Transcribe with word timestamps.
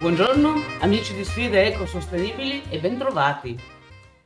Buongiorno 0.00 0.54
amici 0.78 1.12
di 1.12 1.24
Sfide 1.24 1.66
Ecosostenibili 1.66 2.62
e 2.70 2.78
bentrovati. 2.78 3.58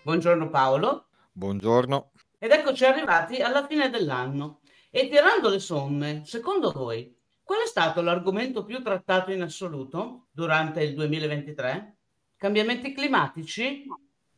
Buongiorno 0.03 0.51
Paolo. 0.51 1.07
Buongiorno. 1.33 2.11
Ed 2.39 2.51
eccoci 2.51 2.85
arrivati 2.85 3.41
alla 3.41 3.67
fine 3.67 3.89
dell'anno. 3.89 4.61
E 4.91 5.09
tirando 5.09 5.49
le 5.49 5.59
somme, 5.59 6.25
secondo 6.27 6.73
voi, 6.73 7.17
qual 7.43 7.63
è 7.63 7.67
stato 7.67 8.03
l'argomento 8.03 8.67
più 8.67 8.83
trattato 8.83 9.33
in 9.33 9.41
assoluto 9.41 10.27
durante 10.31 10.83
il 10.83 10.95
2023? 10.95 11.97
Cambiamenti 12.37 12.93
climatici? 12.93 13.87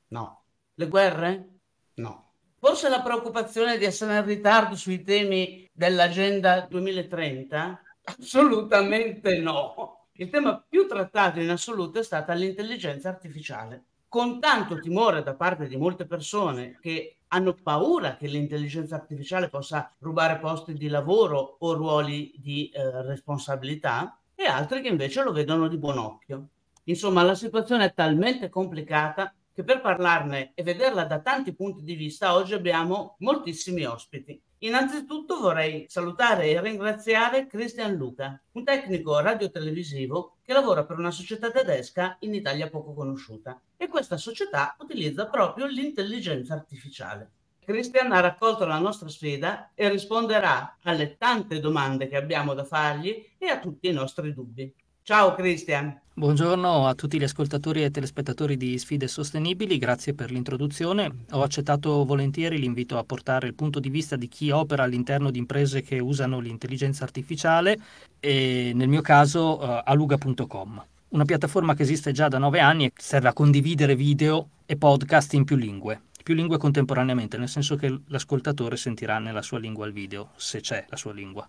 No. 0.08 0.44
Le 0.74 0.86
guerre? 0.86 1.48
No. 1.94 2.34
Forse 2.60 2.88
la 2.88 3.02
preoccupazione 3.02 3.76
di 3.76 3.84
essere 3.84 4.18
in 4.18 4.24
ritardo 4.24 4.76
sui 4.76 5.02
temi 5.02 5.68
dell'Agenda 5.72 6.60
2030? 6.60 7.82
Assolutamente 8.04 9.36
no. 9.40 10.03
Il 10.16 10.30
tema 10.30 10.64
più 10.68 10.86
trattato 10.86 11.40
in 11.40 11.50
assoluto 11.50 11.98
è 11.98 12.04
stata 12.04 12.34
l'intelligenza 12.34 13.08
artificiale, 13.08 13.82
con 14.08 14.38
tanto 14.38 14.78
timore 14.78 15.24
da 15.24 15.34
parte 15.34 15.66
di 15.66 15.76
molte 15.76 16.06
persone 16.06 16.78
che 16.80 17.16
hanno 17.28 17.54
paura 17.54 18.14
che 18.14 18.28
l'intelligenza 18.28 18.94
artificiale 18.94 19.48
possa 19.48 19.92
rubare 19.98 20.38
posti 20.38 20.74
di 20.74 20.86
lavoro 20.86 21.56
o 21.58 21.72
ruoli 21.72 22.32
di 22.36 22.68
eh, 22.68 23.02
responsabilità 23.02 24.16
e 24.36 24.44
altri 24.44 24.82
che 24.82 24.88
invece 24.88 25.24
lo 25.24 25.32
vedono 25.32 25.66
di 25.66 25.78
buon 25.78 25.98
occhio. 25.98 26.46
Insomma, 26.84 27.24
la 27.24 27.34
situazione 27.34 27.86
è 27.86 27.92
talmente 27.92 28.48
complicata 28.50 29.34
che 29.54 29.62
per 29.62 29.80
parlarne 29.80 30.50
e 30.54 30.64
vederla 30.64 31.04
da 31.04 31.20
tanti 31.20 31.54
punti 31.54 31.84
di 31.84 31.94
vista 31.94 32.34
oggi 32.34 32.54
abbiamo 32.54 33.14
moltissimi 33.20 33.84
ospiti. 33.84 34.40
Innanzitutto 34.58 35.38
vorrei 35.38 35.84
salutare 35.88 36.48
e 36.48 36.60
ringraziare 36.60 37.46
Cristian 37.46 37.94
Luca, 37.94 38.40
un 38.52 38.64
tecnico 38.64 39.20
radiotelevisivo 39.20 40.38
che 40.42 40.52
lavora 40.52 40.84
per 40.84 40.98
una 40.98 41.12
società 41.12 41.50
tedesca 41.50 42.16
in 42.20 42.34
Italia 42.34 42.68
poco 42.68 42.94
conosciuta 42.94 43.60
e 43.76 43.86
questa 43.86 44.16
società 44.16 44.74
utilizza 44.80 45.26
proprio 45.26 45.66
l'intelligenza 45.66 46.54
artificiale. 46.54 47.30
Cristian 47.64 48.12
ha 48.12 48.20
raccolto 48.20 48.66
la 48.66 48.78
nostra 48.78 49.08
sfida 49.08 49.70
e 49.74 49.88
risponderà 49.88 50.78
alle 50.82 51.16
tante 51.16 51.60
domande 51.60 52.08
che 52.08 52.16
abbiamo 52.16 52.54
da 52.54 52.64
fargli 52.64 53.24
e 53.38 53.46
a 53.46 53.58
tutti 53.58 53.88
i 53.88 53.92
nostri 53.92 54.34
dubbi. 54.34 54.74
Ciao 55.06 55.34
Cristian. 55.34 56.00
Buongiorno 56.14 56.86
a 56.86 56.94
tutti 56.94 57.18
gli 57.18 57.24
ascoltatori 57.24 57.84
e 57.84 57.90
telespettatori 57.90 58.56
di 58.56 58.78
Sfide 58.78 59.06
Sostenibili, 59.06 59.76
grazie 59.76 60.14
per 60.14 60.30
l'introduzione. 60.30 61.26
Ho 61.32 61.42
accettato 61.42 62.06
volentieri 62.06 62.58
l'invito 62.58 62.96
a 62.96 63.04
portare 63.04 63.46
il 63.46 63.52
punto 63.52 63.80
di 63.80 63.90
vista 63.90 64.16
di 64.16 64.28
chi 64.28 64.50
opera 64.50 64.84
all'interno 64.84 65.30
di 65.30 65.38
imprese 65.38 65.82
che 65.82 65.98
usano 65.98 66.40
l'intelligenza 66.40 67.04
artificiale 67.04 67.78
e 68.18 68.72
nel 68.74 68.88
mio 68.88 69.02
caso 69.02 69.60
uh, 69.60 69.82
aluga.com, 69.84 70.84
una 71.10 71.24
piattaforma 71.26 71.74
che 71.74 71.82
esiste 71.82 72.10
già 72.12 72.28
da 72.28 72.38
nove 72.38 72.60
anni 72.60 72.86
e 72.86 72.92
serve 72.96 73.28
a 73.28 73.34
condividere 73.34 73.94
video 73.96 74.48
e 74.64 74.78
podcast 74.78 75.34
in 75.34 75.44
più 75.44 75.56
lingue 75.56 76.00
più 76.24 76.34
lingue 76.34 76.56
contemporaneamente, 76.56 77.36
nel 77.36 77.50
senso 77.50 77.76
che 77.76 78.00
l'ascoltatore 78.06 78.78
sentirà 78.78 79.18
nella 79.18 79.42
sua 79.42 79.58
lingua 79.58 79.86
il 79.86 79.92
video, 79.92 80.30
se 80.36 80.60
c'è 80.60 80.86
la 80.88 80.96
sua 80.96 81.12
lingua. 81.12 81.46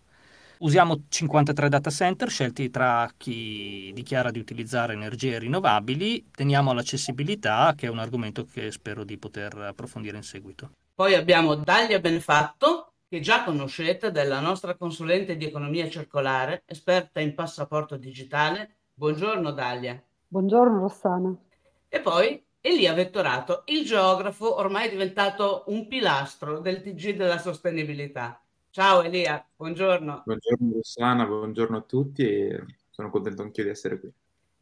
Usiamo 0.59 1.03
53 1.09 1.67
data 1.67 1.89
center 1.89 2.29
scelti 2.29 2.69
tra 2.69 3.09
chi 3.17 3.91
dichiara 3.93 4.31
di 4.31 4.39
utilizzare 4.39 4.93
energie 4.93 5.37
rinnovabili, 5.37 6.29
teniamo 6.31 6.71
l'accessibilità 6.71 7.73
che 7.75 7.87
è 7.87 7.89
un 7.89 7.99
argomento 7.99 8.45
che 8.45 8.71
spero 8.71 9.03
di 9.03 9.17
poter 9.17 9.53
approfondire 9.57 10.15
in 10.15 10.23
seguito. 10.23 10.71
Poi 10.93 11.13
abbiamo 11.13 11.55
Dalia 11.55 11.99
Benfatto, 11.99 12.93
che 13.09 13.19
già 13.19 13.43
conoscete, 13.43 14.11
della 14.11 14.39
nostra 14.39 14.75
consulente 14.75 15.35
di 15.35 15.43
economia 15.43 15.89
circolare, 15.89 16.63
esperta 16.65 17.19
in 17.19 17.35
passaporto 17.35 17.97
digitale. 17.97 18.75
Buongiorno 18.93 19.51
Dalia. 19.51 20.01
Buongiorno 20.25 20.79
Rossana. 20.79 21.35
E 21.89 21.99
poi 21.99 22.41
Elia 22.61 22.93
Vettorato, 22.93 23.63
il 23.65 23.85
geografo 23.85 24.55
ormai 24.55 24.89
diventato 24.89 25.65
un 25.67 25.87
pilastro 25.87 26.59
del 26.59 26.81
TG 26.81 27.15
della 27.15 27.37
sostenibilità. 27.39 28.39
Ciao 28.75 29.03
Elia, 29.03 29.41
buongiorno. 29.55 30.23
Buongiorno 30.25 30.73
Rossana, 30.73 31.25
buongiorno 31.25 31.77
a 31.77 31.81
tutti 31.81 32.23
e 32.23 32.65
sono 32.89 33.09
contento 33.09 33.41
anch'io 33.41 33.63
di 33.63 33.69
essere 33.69 33.97
qui. 34.01 34.11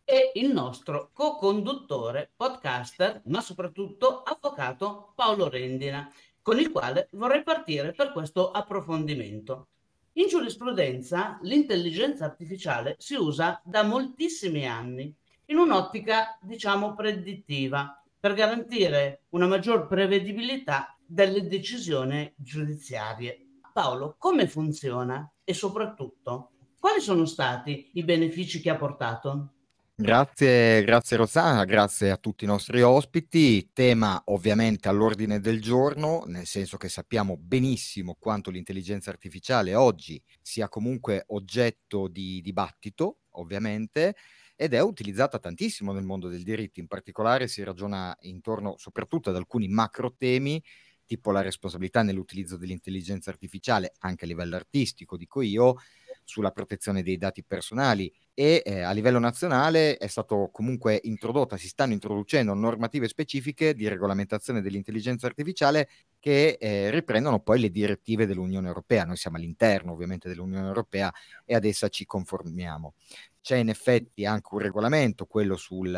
E 0.04 0.34
il 0.36 0.54
nostro 0.54 1.10
co-conduttore, 1.12 2.30
podcaster, 2.36 3.24
ma 3.26 3.42
soprattutto 3.42 4.22
avvocato 4.22 5.14
Paolo 5.16 5.50
Rendina, 5.50 6.08
con 6.44 6.60
il 6.60 6.70
quale 6.70 7.08
vorrei 7.14 7.42
partire 7.42 7.94
per 7.94 8.12
questo 8.12 8.52
approfondimento. 8.52 9.70
In 10.12 10.28
giurisprudenza 10.28 11.40
l'intelligenza 11.42 12.26
artificiale 12.26 12.96
si 13.00 13.16
usa 13.16 13.64
da 13.66 13.82
moltissimi 13.82 14.68
anni 14.68 15.12
in 15.46 15.58
un'ottica, 15.58 16.38
diciamo, 16.40 16.94
predittiva 16.94 18.00
per 18.20 18.36
garantire 18.36 19.24
una 19.30 19.48
maggior 19.48 19.88
prevedibilità 19.88 20.96
delle 21.04 21.48
decisioni 21.48 22.32
giudiziarie. 22.36 23.43
Paolo, 23.74 24.16
come 24.20 24.48
funziona 24.48 25.34
e 25.44 25.54
soprattutto 25.54 26.52
quali 26.80 27.02
sono 27.02 27.26
stati 27.26 27.90
i 27.96 28.04
benefici 28.04 28.62
che 28.62 28.70
ha 28.70 28.76
portato? 28.78 29.54
Grazie, 29.96 30.84
grazie 30.84 31.18
Rossana, 31.18 31.66
grazie 31.66 32.10
a 32.10 32.18
tutti 32.18 32.44
i 32.44 32.48
nostri 32.48 32.82
ospiti. 32.82 33.70
Tema 33.74 34.22
ovviamente 34.26 34.90
all'ordine 34.90 35.40
del 35.40 35.62
giorno, 35.62 36.24
nel 36.26 36.48
senso 36.48 36.78
che 36.78 36.90
sappiamo 36.90 37.38
benissimo 37.38 38.16
quanto 38.20 38.50
l'intelligenza 38.50 39.12
artificiale 39.12 39.76
oggi 39.76 40.22
sia 40.42 40.68
comunque 40.68 41.24
oggetto 41.28 42.08
di 42.08 42.42
dibattito, 42.42 43.20
ovviamente, 43.32 44.16
ed 44.56 44.74
è 44.74 44.82
utilizzata 44.82 45.38
tantissimo 45.40 45.94
nel 45.94 46.04
mondo 46.04 46.28
del 46.28 46.44
diritto. 46.44 46.80
In 46.80 46.88
particolare 46.88 47.48
si 47.48 47.64
ragiona 47.64 48.16
intorno 48.22 48.76
soprattutto 48.78 49.30
ad 49.30 49.36
alcuni 49.36 49.68
macro 49.68 50.16
temi 50.16 50.62
tipo 51.06 51.32
la 51.32 51.42
responsabilità 51.42 52.02
nell'utilizzo 52.02 52.58
dell'intelligenza 52.58 53.30
artificiale 53.30 53.94
anche 54.00 54.26
a 54.26 54.28
livello 54.28 54.56
artistico, 54.56 55.18
dico 55.18 55.42
io, 55.42 55.76
sulla 56.24 56.52
protezione 56.52 57.04
dei 57.04 57.18
dati 57.18 57.44
personali 57.44 58.12
e 58.34 58.64
eh, 58.66 58.82
a 58.82 58.92
livello 58.92 59.20
nazionale 59.20 59.98
è 59.98 60.08
stato 60.08 60.50
comunque 60.52 61.00
introdotta, 61.04 61.58
si 61.58 61.68
stanno 61.68 61.94
introducendo 61.94 62.54
normative 62.54 63.08
specifiche 63.08 63.74
di 63.76 63.88
regolamentazione 63.88 64.62
dell'intelligenza 64.62 65.28
artificiale 65.28 65.90
che 66.20 66.58
eh, 66.60 66.90
riprendono 66.90 67.42
poi 67.42 67.60
le 67.60 67.70
direttive 67.70 68.26
dell'Unione 68.26 68.68
Europea. 68.68 69.04
Noi 69.04 69.18
siamo 69.18 69.38
all'interno 69.38 69.92
ovviamente 69.92 70.30
dell'Unione 70.30 70.68
Europea 70.68 71.12
e 71.46 71.56
ad 71.56 71.66
essa 71.66 71.90
ci 71.90 72.06
conformiamo. 72.06 72.96
C'è 73.42 73.58
in 73.58 73.68
effetti 73.68 74.26
anche 74.26 74.48
un 74.54 74.60
regolamento, 74.60 75.26
quello 75.26 75.58
sul, 75.58 75.94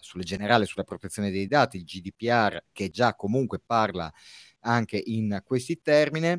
sul 0.00 0.22
generale 0.22 0.66
sulla 0.66 0.84
protezione 0.84 1.30
dei 1.30 1.46
dati, 1.46 1.78
il 1.78 1.84
GDPR, 1.84 2.62
che 2.72 2.90
già 2.90 3.14
comunque 3.14 3.58
parla 3.58 4.12
anche 4.60 5.00
in 5.04 5.42
questi 5.44 5.80
termini 5.80 6.38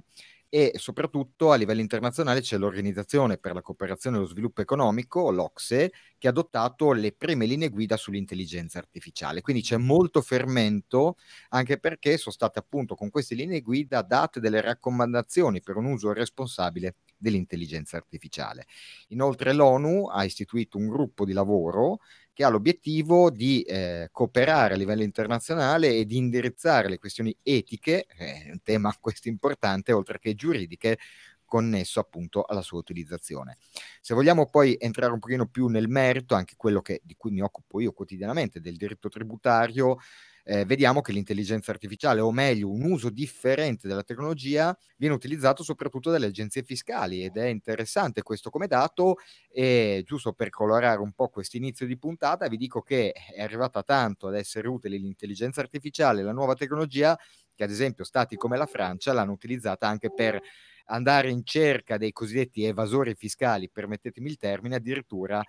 e 0.54 0.74
soprattutto 0.76 1.52
a 1.52 1.56
livello 1.56 1.80
internazionale 1.80 2.42
c'è 2.42 2.58
l'Organizzazione 2.58 3.38
per 3.38 3.54
la 3.54 3.62
cooperazione 3.62 4.18
e 4.18 4.20
lo 4.20 4.26
sviluppo 4.26 4.60
economico, 4.62 5.32
l'OCSE, 5.32 5.92
che 6.18 6.28
ha 6.28 6.32
adottato 6.32 6.92
le 6.92 7.14
prime 7.14 7.46
linee 7.46 7.70
guida 7.70 7.96
sull'intelligenza 7.96 8.78
artificiale. 8.78 9.40
Quindi 9.42 9.62
c'è 9.62 9.78
molto 9.78 10.22
fermento 10.22 11.16
anche 11.50 11.80
perché 11.80 12.18
sono 12.18 12.36
state 12.36 12.60
appunto 12.60 12.96
con 12.96 13.10
queste 13.10 13.34
linee 13.36 13.62
guida 13.62 14.02
date 14.02 14.42
delle 14.42 14.60
raccomandazioni 14.60 15.62
per 15.62 15.78
un 15.78 15.86
uso 15.86 16.12
responsabile 16.12 16.96
dell'intelligenza 17.22 17.98
artificiale. 17.98 18.66
Inoltre 19.10 19.54
l'ONU 19.54 20.08
ha 20.08 20.24
istituito 20.24 20.78
un 20.78 20.88
gruppo 20.88 21.24
di 21.24 21.34
lavoro 21.34 22.00
che 22.34 22.44
ha 22.44 22.50
l'obiettivo 22.50 23.30
di 23.30 23.62
eh, 23.62 24.10
cooperare 24.12 24.74
a 24.74 24.78
livello 24.78 25.04
internazionale 25.04 25.96
e 25.96 26.06
di 26.06 26.18
indirizzare 26.18 26.90
le 26.90 26.98
questioni 26.98 27.36
etiche, 27.44 28.06
eh, 28.18 28.50
un 28.52 28.62
tema 28.64 28.96
questo 29.00 29.28
importante, 29.30 29.92
oltre 29.92 30.20
che 30.20 30.34
giuridiche, 30.34 30.98
connesso 31.46 32.00
appunto 32.00 32.44
alla 32.44 32.62
sua 32.62 32.80
utilizzazione. 32.80 33.58
Se 34.00 34.14
vogliamo 34.14 34.50
poi 34.50 34.78
entrare 34.80 35.12
un 35.12 35.20
pochino 35.20 35.48
più 35.48 35.68
nel 35.68 35.90
merito, 35.90 36.34
anche 36.34 36.54
quello 36.56 36.82
che, 36.82 37.02
di 37.04 37.16
cui 37.18 37.32
mi 37.32 37.42
occupo 37.42 37.82
io 37.82 37.92
quotidianamente, 37.92 38.62
del 38.62 38.78
diritto 38.78 39.10
tributario, 39.10 39.98
eh, 40.44 40.66
vediamo 40.66 41.02
che 41.02 41.12
l'intelligenza 41.12 41.72
artificiale, 41.72 42.20
o 42.22 42.32
meglio 42.32 42.70
un 42.72 42.84
uso 42.84 43.10
differente 43.10 43.88
della 43.88 44.04
tecnologia, 44.04 44.76
viene 44.98 45.14
utilizzato 45.16 45.64
soprattutto 45.64 46.10
dalle 46.12 46.28
agenzie 46.28 46.64
fiscali 46.64 47.24
ed 47.24 47.38
è 47.38 47.46
interessante 47.48 48.24
questo 48.24 48.50
come 48.50 48.68
dato. 48.68 49.16
E 49.50 50.04
giusto 50.06 50.34
per 50.34 50.50
colorare 50.50 51.00
un 51.02 51.12
po' 51.14 51.30
questo 51.30 51.58
inizio 51.58 51.86
di 51.86 51.98
puntata 51.98 52.48
vi 52.48 52.58
dico 52.58 52.82
che 52.82 53.12
è 53.12 53.42
arrivata 53.42 53.84
tanto 53.84 54.28
ad 54.28 54.36
essere 54.36 54.68
utile 54.68 54.98
l'intelligenza 54.98 55.62
artificiale, 55.62 56.24
la 56.24 56.32
nuova 56.32 56.56
tecnologia, 56.56 57.18
che 57.54 57.64
ad 57.64 57.70
esempio 57.72 58.04
stati 58.04 58.36
come 58.36 58.58
la 58.58 58.66
Francia 58.66 59.14
l'hanno 59.14 59.34
utilizzata 59.34 59.88
anche 59.88 60.12
per 60.14 60.40
andare 60.86 61.30
in 61.30 61.44
cerca 61.46 61.98
dei 61.98 62.12
cosiddetti 62.12 62.64
evasori 62.66 63.16
fiscali, 63.16 63.70
permettetemi 63.70 64.30
il 64.30 64.38
termine, 64.38 64.76
addirittura 64.76 65.42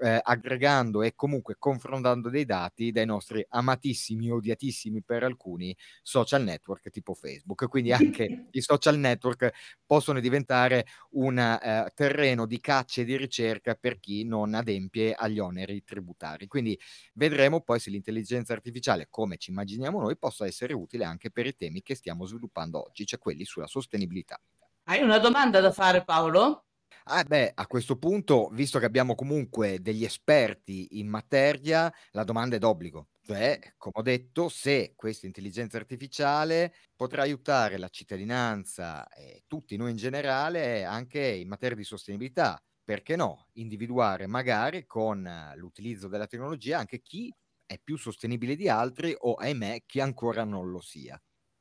eh, 0.00 0.20
aggregando 0.22 1.02
e 1.02 1.14
comunque 1.14 1.56
confrontando 1.58 2.30
dei 2.30 2.44
dati 2.44 2.90
dai 2.90 3.06
nostri 3.06 3.44
amatissimi, 3.48 4.30
odiatissimi 4.30 5.02
per 5.02 5.22
alcuni 5.22 5.76
social 6.02 6.42
network 6.42 6.90
tipo 6.90 7.14
Facebook. 7.14 7.68
Quindi 7.68 7.92
anche 7.92 8.46
i 8.50 8.60
social 8.60 8.98
network 8.98 9.50
possono 9.84 10.20
diventare 10.20 10.86
un 11.10 11.38
eh, 11.38 11.90
terreno 11.94 12.46
di 12.46 12.60
caccia 12.60 13.02
e 13.02 13.04
di 13.04 13.16
ricerca 13.16 13.74
per 13.74 13.98
chi 13.98 14.24
non 14.24 14.54
adempie 14.54 15.12
agli 15.12 15.38
oneri 15.38 15.84
tributari. 15.84 16.46
Quindi 16.46 16.78
vedremo 17.14 17.60
poi 17.60 17.78
se 17.78 17.90
l'intelligenza 17.90 18.52
artificiale, 18.52 19.08
come 19.10 19.36
ci 19.36 19.50
immaginiamo 19.50 20.00
noi, 20.00 20.16
possa 20.16 20.46
essere 20.46 20.72
utile 20.72 21.04
anche 21.04 21.30
per 21.30 21.46
i 21.46 21.54
temi 21.54 21.82
che 21.82 21.94
stiamo 21.94 22.24
sviluppando 22.24 22.82
oggi, 22.82 23.04
cioè 23.04 23.18
quelli 23.18 23.44
sulla 23.44 23.66
sostenibilità. 23.66 24.40
Hai 24.84 25.02
una 25.02 25.18
domanda 25.18 25.60
da 25.60 25.70
fare 25.70 26.04
Paolo? 26.04 26.64
Ah, 27.12 27.24
beh, 27.24 27.50
a 27.54 27.66
questo 27.66 27.96
punto, 27.98 28.48
visto 28.52 28.78
che 28.78 28.84
abbiamo 28.84 29.16
comunque 29.16 29.80
degli 29.80 30.04
esperti 30.04 30.98
in 31.00 31.08
materia, 31.08 31.92
la 32.12 32.22
domanda 32.22 32.54
è 32.54 32.58
d'obbligo. 32.60 33.08
Cioè, 33.22 33.58
come 33.78 33.94
ho 33.98 34.02
detto, 34.02 34.48
se 34.48 34.92
questa 34.94 35.26
intelligenza 35.26 35.76
artificiale 35.76 36.72
potrà 36.94 37.22
aiutare 37.22 37.78
la 37.78 37.88
cittadinanza 37.88 39.08
e 39.08 39.42
tutti 39.48 39.76
noi 39.76 39.90
in 39.90 39.96
generale 39.96 40.84
anche 40.84 41.20
in 41.20 41.48
materia 41.48 41.76
di 41.76 41.82
sostenibilità, 41.84 42.62
perché 42.84 43.16
no? 43.16 43.48
Individuare 43.54 44.26
magari 44.28 44.86
con 44.86 45.28
l'utilizzo 45.56 46.06
della 46.06 46.26
tecnologia 46.28 46.78
anche 46.78 47.00
chi 47.02 47.34
è 47.66 47.78
più 47.82 47.96
sostenibile 47.96 48.54
di 48.54 48.68
altri 48.68 49.14
o, 49.18 49.34
ahimè, 49.34 49.82
chi 49.84 49.98
ancora 50.00 50.44
non 50.44 50.70
lo 50.70 50.80
sia 50.80 51.20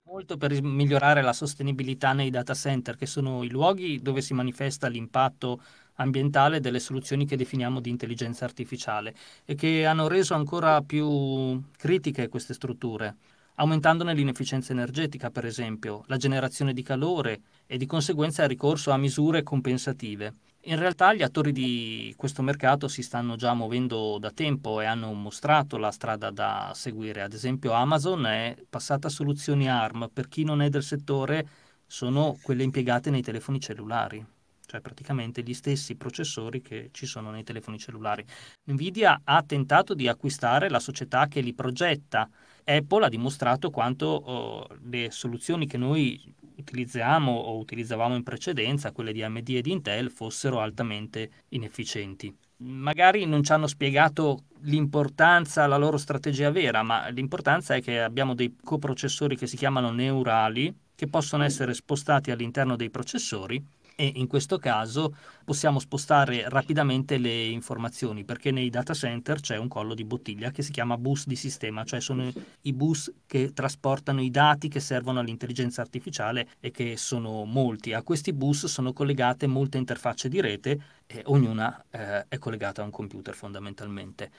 molto 0.10 0.38
per 0.38 0.60
migliorare 0.64 1.22
la 1.22 1.34
sostenibilità 1.34 2.14
nei 2.14 2.32
data 2.32 2.56
center, 2.56 2.96
che 2.96 3.06
sono 3.06 3.44
i 3.44 3.50
luoghi 3.50 4.02
dove 4.02 4.22
si 4.22 4.34
manifesta 4.34 4.88
l'impatto 4.88 5.62
ambientale 5.98 6.60
delle 6.60 6.80
soluzioni 6.80 7.28
che 7.28 7.38
definiamo 7.38 7.80
di 7.80 7.92
intelligenza 7.92 8.44
artificiale 8.44 9.14
e 9.46 9.54
che 9.54 9.86
hanno 9.86 10.08
reso 10.08 10.34
ancora 10.34 10.82
più 10.82 11.62
critiche 11.78 12.28
queste 12.28 12.56
strutture, 12.56 13.18
aumentandone 13.56 14.16
l'inefficienza 14.16 14.72
energetica, 14.72 15.30
per 15.30 15.46
esempio, 15.46 16.04
la 16.08 16.18
generazione 16.18 16.74
di 16.74 16.82
calore 16.82 17.42
e 17.68 17.78
di 17.78 17.86
conseguenza 17.86 18.42
il 18.42 18.50
ricorso 18.50 18.90
a 18.90 18.98
misure 18.98 19.44
compensative. 19.44 20.34
In 20.64 20.78
realtà 20.78 21.14
gli 21.14 21.22
attori 21.22 21.54
di 21.54 22.14
questo 22.18 22.42
mercato 22.42 22.90
si 22.90 23.02
stanno 23.02 23.38
già 23.38 23.54
muovendo 23.54 24.18
da 24.20 24.30
tempo 24.30 24.82
e 24.82 24.86
hanno 24.86 25.14
mostrato 25.14 25.78
la 25.78 25.90
strada 25.90 26.32
da 26.32 26.74
seguire. 26.76 27.22
Ad 27.22 27.32
esempio 27.32 27.72
Amazon 27.72 28.26
è 28.26 28.58
passata 28.70 29.08
a 29.08 29.12
soluzioni 29.12 29.70
ARM, 29.70 30.10
per 30.12 30.28
chi 30.28 30.44
non 30.44 30.62
è 30.62 30.68
del 30.68 30.84
settore 30.84 31.48
sono 31.88 32.38
quelle 32.42 32.64
impiegate 32.64 33.10
nei 33.10 33.22
telefoni 33.22 33.62
cellulari, 33.62 34.24
cioè 34.66 34.82
praticamente 34.82 35.44
gli 35.44 35.54
stessi 35.54 35.96
processori 35.96 36.62
che 36.62 36.90
ci 36.92 37.06
sono 37.06 37.32
nei 37.32 37.44
telefoni 37.44 37.80
cellulari. 37.80 38.26
Nvidia 38.66 39.22
ha 39.24 39.42
tentato 39.44 39.94
di 39.94 40.10
acquistare 40.10 40.70
la 40.70 40.80
società 40.80 41.28
che 41.28 41.40
li 41.40 41.54
progetta. 41.54 42.30
Apple 42.66 43.06
ha 43.06 43.10
dimostrato 43.10 43.70
quanto 43.70 44.06
oh, 44.06 44.68
le 44.84 45.10
soluzioni 45.10 45.66
che 45.66 45.78
noi 45.78 46.36
utilizziamo 46.60 47.32
o 47.32 47.58
utilizzavamo 47.58 48.16
in 48.16 48.24
precedenza, 48.24 48.92
quelle 48.92 49.14
di 49.14 49.24
AMD 49.24 49.50
e 49.50 49.62
di 49.62 49.72
Intel, 49.72 50.12
fossero 50.12 50.60
altamente 50.60 51.30
inefficienti. 51.50 52.36
Magari 52.58 53.26
non 53.26 53.44
ci 53.44 53.52
hanno 53.54 53.68
spiegato 53.68 54.44
l'importanza, 54.62 55.66
la 55.66 55.78
loro 55.78 55.98
strategia 55.98 56.52
vera, 56.52 56.84
ma 56.84 57.08
l'importanza 57.08 57.76
è 57.76 57.82
che 57.82 58.02
abbiamo 58.02 58.34
dei 58.34 58.56
coprocessori 58.62 59.38
che 59.38 59.48
si 59.48 59.56
chiamano 59.56 59.92
neurali, 59.92 60.76
che 60.94 61.08
possono 61.08 61.44
essere 61.44 61.74
spostati 61.74 62.32
all'interno 62.32 62.76
dei 62.76 62.90
processori 62.90 63.64
e 63.96 64.12
in 64.16 64.28
questo 64.28 64.58
caso 64.58 65.14
possiamo 65.50 65.80
spostare 65.80 66.48
rapidamente 66.48 67.18
le 67.18 67.46
informazioni 67.46 68.24
perché 68.24 68.52
nei 68.52 68.70
data 68.70 68.94
center 68.94 69.40
c'è 69.40 69.58
un 69.58 69.68
collo 69.68 69.96
di 69.96 70.06
bottiglia 70.06 70.52
che 70.52 70.62
si 70.62 70.72
chiama 70.72 70.96
bus 70.96 71.26
di 71.26 71.36
sistema, 71.36 71.84
cioè 71.86 72.00
sono 72.02 72.32
i 72.62 72.72
bus 72.72 73.12
che 73.26 73.52
trasportano 73.52 74.22
i 74.22 74.30
dati 74.30 74.68
che 74.68 74.80
servono 74.80 75.22
all'intelligenza 75.22 75.82
artificiale 75.82 76.50
e 76.60 76.70
che 76.70 76.98
sono 76.98 77.46
molti. 77.46 77.94
A 77.94 78.04
questi 78.04 78.32
bus 78.32 78.68
sono 78.68 78.94
collegate 78.94 79.48
molte 79.48 79.80
interfacce 79.80 80.30
di 80.30 80.40
rete 80.40 80.80
e 81.08 81.24
ognuna 81.26 81.84
eh, 81.90 82.26
è 82.28 82.38
collegata 82.38 82.84
a 82.84 82.86
un 82.86 82.92
computer 82.92 83.34
fondamentalmente. 83.34 84.30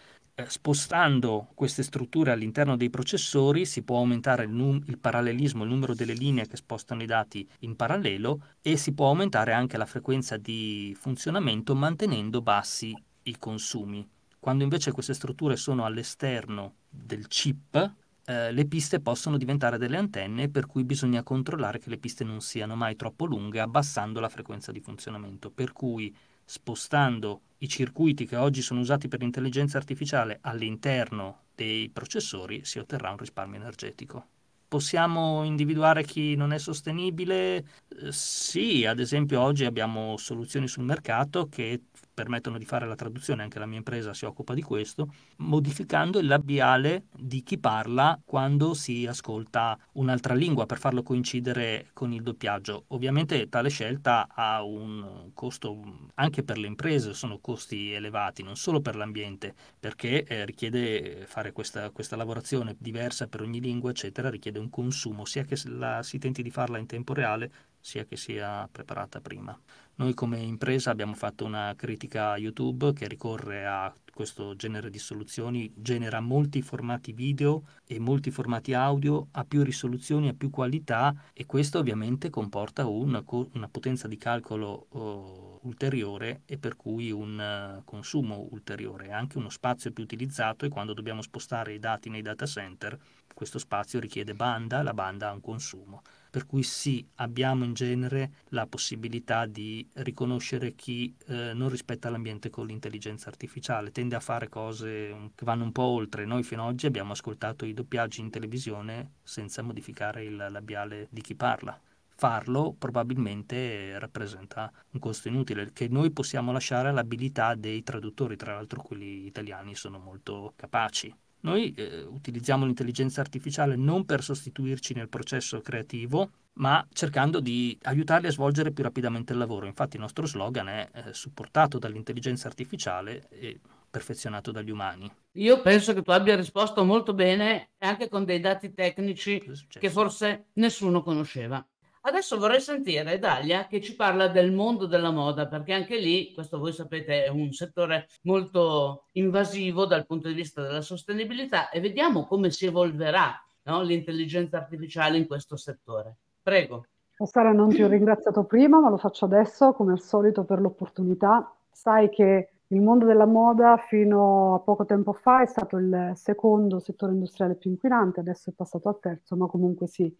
Eh, 0.41 0.47
spostando 0.49 1.49
queste 1.55 1.83
strutture 1.83 2.31
all'interno 2.31 2.77
dei 2.77 2.89
processori 2.89 3.67
si 3.67 3.83
può 3.83 3.99
aumentare 3.99 4.45
il, 4.45 4.51
num- 4.51 4.83
il, 4.87 4.99
parallelismo, 4.99 5.65
il 5.65 5.71
numero 5.71 5.95
delle 5.95 6.15
linee 6.15 6.47
che 6.47 6.57
spostano 6.57 7.03
i 7.03 7.07
dati 7.07 7.47
in 7.61 7.77
parallelo 7.77 8.41
e 8.63 8.77
si 8.77 8.93
può 8.93 9.09
aumentare 9.09 9.53
anche 9.53 9.77
la 9.77 9.87
frequenza 9.87 10.37
di 10.39 10.97
funzionamento 11.01 11.75
mantenendo 11.75 12.43
bassi 12.43 12.95
i 13.23 13.39
consumi. 13.39 14.07
Quando 14.39 14.65
invece 14.65 14.93
queste 14.93 15.15
strutture 15.15 15.57
sono 15.57 15.87
all'esterno 15.87 16.75
del 16.91 17.27
chip, 17.27 17.95
eh, 18.27 18.53
le 18.53 18.67
piste 18.67 19.01
possono 19.01 19.39
diventare 19.39 19.79
delle 19.79 19.97
antenne 19.97 20.51
per 20.51 20.67
cui 20.67 20.85
bisogna 20.85 21.23
controllare 21.23 21.79
che 21.79 21.89
le 21.89 21.97
piste 21.97 22.23
non 22.23 22.43
siano 22.43 22.77
mai 22.77 22.97
troppo 22.97 23.25
lunghe 23.25 23.61
abbassando 23.61 24.21
la 24.21 24.29
frequenza 24.29 24.73
di 24.73 24.81
funzionamento. 24.81 25.51
Per 25.51 25.73
cui 25.73 26.15
spostando 26.45 27.41
i 27.59 27.69
circuiti 27.69 28.27
che 28.27 28.37
oggi 28.37 28.61
sono 28.61 28.81
usati 28.81 29.09
per 29.09 29.21
l'intelligenza 29.21 29.79
artificiale 29.79 30.39
all'interno 30.43 31.45
dei 31.55 31.89
processori 31.89 32.63
si 32.65 32.79
otterrà 32.79 33.11
un 33.11 33.17
risparmio 33.17 33.59
energetico. 33.59 34.27
Possiamo 34.71 35.43
individuare 35.43 36.05
chi 36.05 36.37
non 36.37 36.53
è 36.53 36.59
sostenibile? 36.59 37.57
Eh, 37.89 38.13
sì, 38.13 38.87
ad 38.87 39.01
esempio 39.01 39.41
oggi 39.41 39.65
abbiamo 39.65 40.17
soluzioni 40.17 40.69
sul 40.69 40.85
mercato 40.85 41.49
che 41.49 41.87
permettono 42.21 42.59
di 42.59 42.67
fare 42.67 42.87
la 42.87 42.97
traduzione, 42.97 43.43
anche 43.43 43.59
la 43.59 43.65
mia 43.65 43.79
impresa 43.79 44.13
si 44.13 44.27
occupa 44.27 44.53
di 44.53 44.61
questo, 44.61 45.11
modificando 45.37 46.19
il 46.19 46.27
labiale 46.27 47.05
di 47.17 47.43
chi 47.43 47.57
parla 47.57 48.21
quando 48.23 48.75
si 48.75 49.07
ascolta 49.07 49.79
un'altra 49.93 50.35
lingua 50.35 50.67
per 50.67 50.77
farlo 50.77 51.03
coincidere 51.03 51.87
con 51.95 52.13
il 52.13 52.23
doppiaggio. 52.23 52.85
Ovviamente 52.89 53.49
tale 53.49 53.71
scelta 53.71 54.29
ha 54.29 54.63
un 54.63 55.31
costo 55.33 56.11
anche 56.17 56.43
per 56.43 56.59
le 56.59 56.67
imprese, 56.67 57.15
sono 57.15 57.39
costi 57.39 57.93
elevati, 57.93 58.43
non 58.43 58.57
solo 58.57 58.83
per 58.83 58.97
l'ambiente, 58.97 59.55
perché 59.81 60.25
eh, 60.25 60.45
richiede 60.45 61.25
fare 61.27 61.53
questa, 61.53 61.89
questa 61.89 62.17
lavorazione 62.17 62.77
diversa 62.79 63.29
per 63.29 63.41
ogni 63.41 63.63
lingua, 63.63 63.89
eccetera, 63.89 64.29
richiede 64.29 64.59
un 64.59 64.69
consumo, 64.69 65.25
sia 65.25 65.45
che 65.45 65.57
la, 65.65 66.03
si 66.03 66.19
tenti 66.19 66.43
di 66.43 66.51
farla 66.51 66.77
in 66.77 66.87
tempo 66.87 67.15
reale, 67.15 67.51
sia 67.81 68.05
che 68.05 68.17
sia 68.19 68.69
preparata 68.71 69.23
prima. 69.23 69.59
Noi 70.01 70.15
come 70.15 70.39
impresa 70.39 70.91
abbiamo 70.91 71.13
fatto 71.13 71.45
una 71.45 71.75
critica 71.77 72.31
a 72.31 72.39
YouTube 72.39 72.95
che 72.95 73.07
ricorre 73.07 73.67
a 73.67 73.93
questo 74.11 74.57
genere 74.57 74.89
di 74.89 74.99
soluzioni, 74.99 75.71
genera 75.77 76.21
molti 76.21 76.63
formati 76.63 77.13
video 77.13 77.65
e 77.85 77.99
molti 77.99 78.31
formati 78.31 78.73
audio 78.73 79.29
a 79.33 79.45
più 79.45 79.63
risoluzioni, 79.63 80.29
a 80.29 80.33
più 80.33 80.49
qualità 80.49 81.15
e 81.35 81.45
questo 81.45 81.81
ovviamente 81.81 82.31
comporta 82.31 82.87
un, 82.87 83.23
una 83.53 83.69
potenza 83.69 84.09
di 84.09 84.17
calcolo 84.17 84.87
uh, 84.89 85.69
ulteriore 85.69 86.45
e 86.47 86.57
per 86.57 86.77
cui 86.77 87.11
un 87.11 87.79
uh, 87.79 87.85
consumo 87.85 88.49
ulteriore, 88.53 89.13
anche 89.13 89.37
uno 89.37 89.51
spazio 89.51 89.93
più 89.93 90.05
utilizzato 90.05 90.65
e 90.65 90.71
quando 90.71 90.95
dobbiamo 90.95 91.21
spostare 91.21 91.75
i 91.75 91.79
dati 91.79 92.09
nei 92.09 92.23
data 92.23 92.47
center 92.47 92.99
questo 93.35 93.59
spazio 93.59 94.01
richiede 94.01 94.33
banda, 94.33 94.83
la 94.83 94.95
banda 94.95 95.29
ha 95.29 95.33
un 95.33 95.43
consumo 95.43 96.03
per 96.31 96.47
cui 96.47 96.63
sì, 96.63 97.07
abbiamo 97.17 97.65
in 97.65 97.75
genere 97.75 98.33
la 98.51 98.67
possibilità 98.67 99.47
di 99.47 99.87
riconoscere 99.95 100.75
chi 100.75 101.15
eh, 101.27 101.53
non 101.55 101.69
rispetta 101.69 102.09
l'ambiente 102.09 102.51
con 102.51 102.67
l'intelligenza 102.67 103.29
artificiale, 103.29 103.91
tende 103.91 104.17
a 104.17 104.21
fare 104.21 104.49
cose 104.49 105.31
che 105.35 105.45
vanno 105.45 105.65
un 105.65 105.73
po' 105.73 105.83
oltre. 105.83 106.25
Noi 106.25 106.43
fino 106.43 106.63
ad 106.63 106.73
oggi 106.73 106.87
abbiamo 106.87 107.13
ascoltato 107.13 107.65
i 107.65 107.75
doppiaggi 107.75 108.21
in 108.21 108.31
televisione 108.31 109.15
senza 109.23 109.63
modificare 109.63 110.25
il 110.25 110.37
labiale 110.37 111.09
di 111.11 111.21
chi 111.21 111.35
parla 111.35 111.79
farlo 112.21 112.75
probabilmente 112.79 113.99
rappresenta 113.99 114.71
un 114.91 115.01
costo 115.01 115.29
inutile 115.29 115.71
che 115.73 115.89
noi 115.89 116.11
possiamo 116.11 116.53
lasciare 116.53 116.91
all'abilità 116.91 117.55
dei 117.55 117.83
traduttori, 117.83 118.37
tra 118.37 118.53
l'altro 118.53 118.83
quelli 118.83 119.25
italiani 119.25 119.75
sono 119.75 119.99
molto 119.99 120.53
capaci. 120.55 121.11
Noi 121.41 121.73
eh, 121.75 122.03
utilizziamo 122.03 122.65
l'intelligenza 122.65 123.21
artificiale 123.21 123.77
non 123.77 124.05
per 124.05 124.23
sostituirci 124.23 124.95
nel 124.95 125.09
processo 125.09 125.61
creativo, 125.61 126.31
ma 126.55 126.87
cercando 126.93 127.41
di 127.41 127.79
aiutarli 127.83 128.27
a 128.27 128.31
svolgere 128.31 128.73
più 128.73 128.83
rapidamente 128.83 129.33
il 129.33 129.39
lavoro. 129.39 129.67
Infatti 129.67 129.97
il 129.97 130.03
nostro 130.03 130.27
slogan 130.27 130.69
è 130.69 130.89
eh, 130.93 131.15
supportato 131.15 131.79
dall'intelligenza 131.79 132.49
artificiale 132.49 133.27
e 133.31 133.59
perfezionato 133.91 134.53
dagli 134.53 134.71
umani. 134.71 135.11
Io 135.33 135.61
penso 135.63 135.93
che 135.95 136.03
tu 136.03 136.11
abbia 136.11 136.37
risposto 136.37 136.85
molto 136.85 137.13
bene 137.15 137.71
anche 137.79 138.09
con 138.09 138.25
dei 138.25 138.41
dati 138.41 138.73
tecnici 138.73 139.43
che 139.69 139.91
forse 139.91 140.47
nessuno 140.55 141.03
conosceva. 141.03 141.65
Adesso 142.03 142.39
vorrei 142.39 142.61
sentire 142.61 143.19
Dalia 143.19 143.67
che 143.67 143.81
ci 143.81 143.95
parla 143.95 144.29
del 144.29 144.53
mondo 144.53 144.87
della 144.87 145.11
moda, 145.11 145.47
perché 145.47 145.75
anche 145.75 145.99
lì, 145.99 146.33
questo 146.33 146.59
voi 146.59 146.73
sapete, 146.73 147.25
è 147.25 147.29
un 147.29 147.53
settore 147.53 148.07
molto 148.23 149.05
invasivo 149.13 149.85
dal 149.85 150.07
punto 150.07 150.29
di 150.29 150.35
vista 150.35 150.63
della 150.63 150.81
sostenibilità 150.81 151.69
e 151.69 151.81
vediamo 151.81 152.27
come 152.27 152.51
si 152.51 152.65
evolverà 152.65 153.35
no, 153.65 153.83
l'intelligenza 153.83 154.57
artificiale 154.57 155.19
in 155.19 155.27
questo 155.27 155.57
settore. 155.57 156.17
Prego. 156.43 156.87
Sara, 157.23 157.53
non 157.53 157.69
ti 157.69 157.83
ho 157.83 157.89
ringraziato 157.89 158.45
prima, 158.45 158.81
ma 158.81 158.89
lo 158.89 158.97
faccio 158.97 159.27
adesso, 159.27 159.75
come 159.75 159.93
al 159.93 160.01
solito, 160.01 160.45
per 160.45 160.59
l'opportunità. 160.59 161.55
Sai 161.71 162.09
che 162.09 162.53
Il 162.73 162.83
mondo 162.83 163.05
della 163.05 163.27
moda 163.27 163.77
fino 163.79 164.55
a 164.55 164.61
poco 164.61 164.85
tempo 164.85 165.13
fa 165.13 165.43
è 165.43 165.47
stato 165.47 165.77
il 165.77 166.13
secondo 166.15 166.79
settore 166.79 167.11
industriale 167.13 167.57
più 167.57 167.69
inquinante, 167.69 168.21
adesso 168.21 168.51
è 168.51 168.53
passato 168.53 168.89
al 168.89 169.01
terzo, 169.01 169.35
ma 169.35 169.49
comunque 169.49 169.89
sì, 169.89 170.15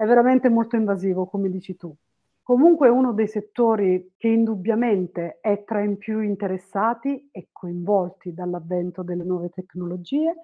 è 0.00 0.06
veramente 0.06 0.48
molto 0.48 0.76
invasivo, 0.76 1.26
come 1.26 1.50
dici 1.50 1.76
tu. 1.76 1.94
Comunque 2.42 2.88
uno 2.88 3.12
dei 3.12 3.28
settori 3.28 4.12
che 4.16 4.28
indubbiamente 4.28 5.40
è 5.42 5.62
tra 5.62 5.82
i 5.82 5.94
più 5.96 6.20
interessati 6.20 7.28
e 7.30 7.48
coinvolti 7.52 8.32
dall'avvento 8.32 9.02
delle 9.02 9.24
nuove 9.24 9.50
tecnologie 9.50 10.34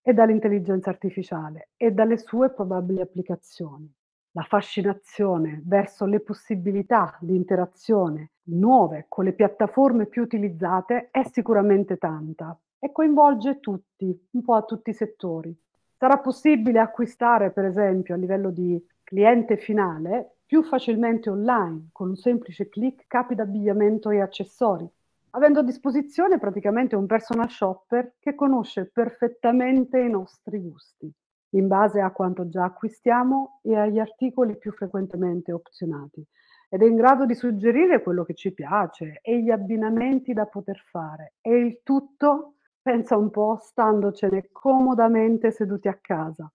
e 0.00 0.14
dall'intelligenza 0.14 0.90
artificiale 0.90 1.70
e 1.76 1.90
dalle 1.90 2.18
sue 2.18 2.50
probabili 2.50 3.00
applicazioni. 3.00 3.92
La 4.30 4.44
fascinazione 4.44 5.60
verso 5.64 6.06
le 6.06 6.20
possibilità 6.20 7.18
di 7.20 7.34
interazione 7.34 8.30
nuove 8.44 9.06
con 9.08 9.24
le 9.24 9.32
piattaforme 9.32 10.06
più 10.06 10.22
utilizzate 10.22 11.08
è 11.10 11.24
sicuramente 11.24 11.96
tanta 11.96 12.56
e 12.78 12.92
coinvolge 12.92 13.58
tutti, 13.58 14.28
un 14.30 14.42
po' 14.44 14.54
a 14.54 14.62
tutti 14.62 14.90
i 14.90 14.94
settori. 14.94 15.52
Sarà 15.96 16.18
possibile 16.18 16.78
acquistare, 16.78 17.50
per 17.50 17.64
esempio, 17.64 18.14
a 18.14 18.16
livello 18.16 18.50
di 18.50 18.80
cliente 19.10 19.56
finale, 19.56 20.36
più 20.46 20.62
facilmente 20.62 21.30
online, 21.30 21.88
con 21.90 22.10
un 22.10 22.14
semplice 22.14 22.68
clic, 22.68 23.06
capi 23.08 23.34
d'abbigliamento 23.34 24.10
e 24.10 24.20
accessori, 24.20 24.88
avendo 25.30 25.58
a 25.58 25.64
disposizione 25.64 26.38
praticamente 26.38 26.94
un 26.94 27.06
personal 27.06 27.50
shopper 27.50 28.12
che 28.20 28.36
conosce 28.36 28.86
perfettamente 28.86 29.98
i 29.98 30.08
nostri 30.08 30.60
gusti 30.60 31.12
in 31.54 31.66
base 31.66 32.00
a 32.00 32.12
quanto 32.12 32.48
già 32.48 32.62
acquistiamo 32.62 33.58
e 33.64 33.76
agli 33.76 33.98
articoli 33.98 34.56
più 34.56 34.70
frequentemente 34.70 35.52
opzionati 35.52 36.24
ed 36.68 36.82
è 36.82 36.86
in 36.86 36.94
grado 36.94 37.26
di 37.26 37.34
suggerire 37.34 38.00
quello 38.00 38.22
che 38.22 38.34
ci 38.34 38.52
piace 38.52 39.18
e 39.22 39.42
gli 39.42 39.50
abbinamenti 39.50 40.32
da 40.32 40.46
poter 40.46 40.80
fare 40.88 41.32
e 41.40 41.56
il 41.56 41.80
tutto, 41.82 42.58
pensa 42.80 43.16
un 43.16 43.30
po', 43.30 43.58
standocene 43.60 44.50
comodamente 44.52 45.50
seduti 45.50 45.88
a 45.88 45.98
casa. 46.00 46.48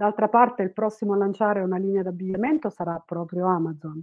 D'altra 0.00 0.28
parte 0.28 0.62
il 0.62 0.72
prossimo 0.72 1.12
a 1.12 1.18
lanciare 1.18 1.60
una 1.60 1.76
linea 1.76 2.02
d'abbigliamento 2.02 2.70
sarà 2.70 3.02
proprio 3.04 3.46
Amazon 3.46 4.02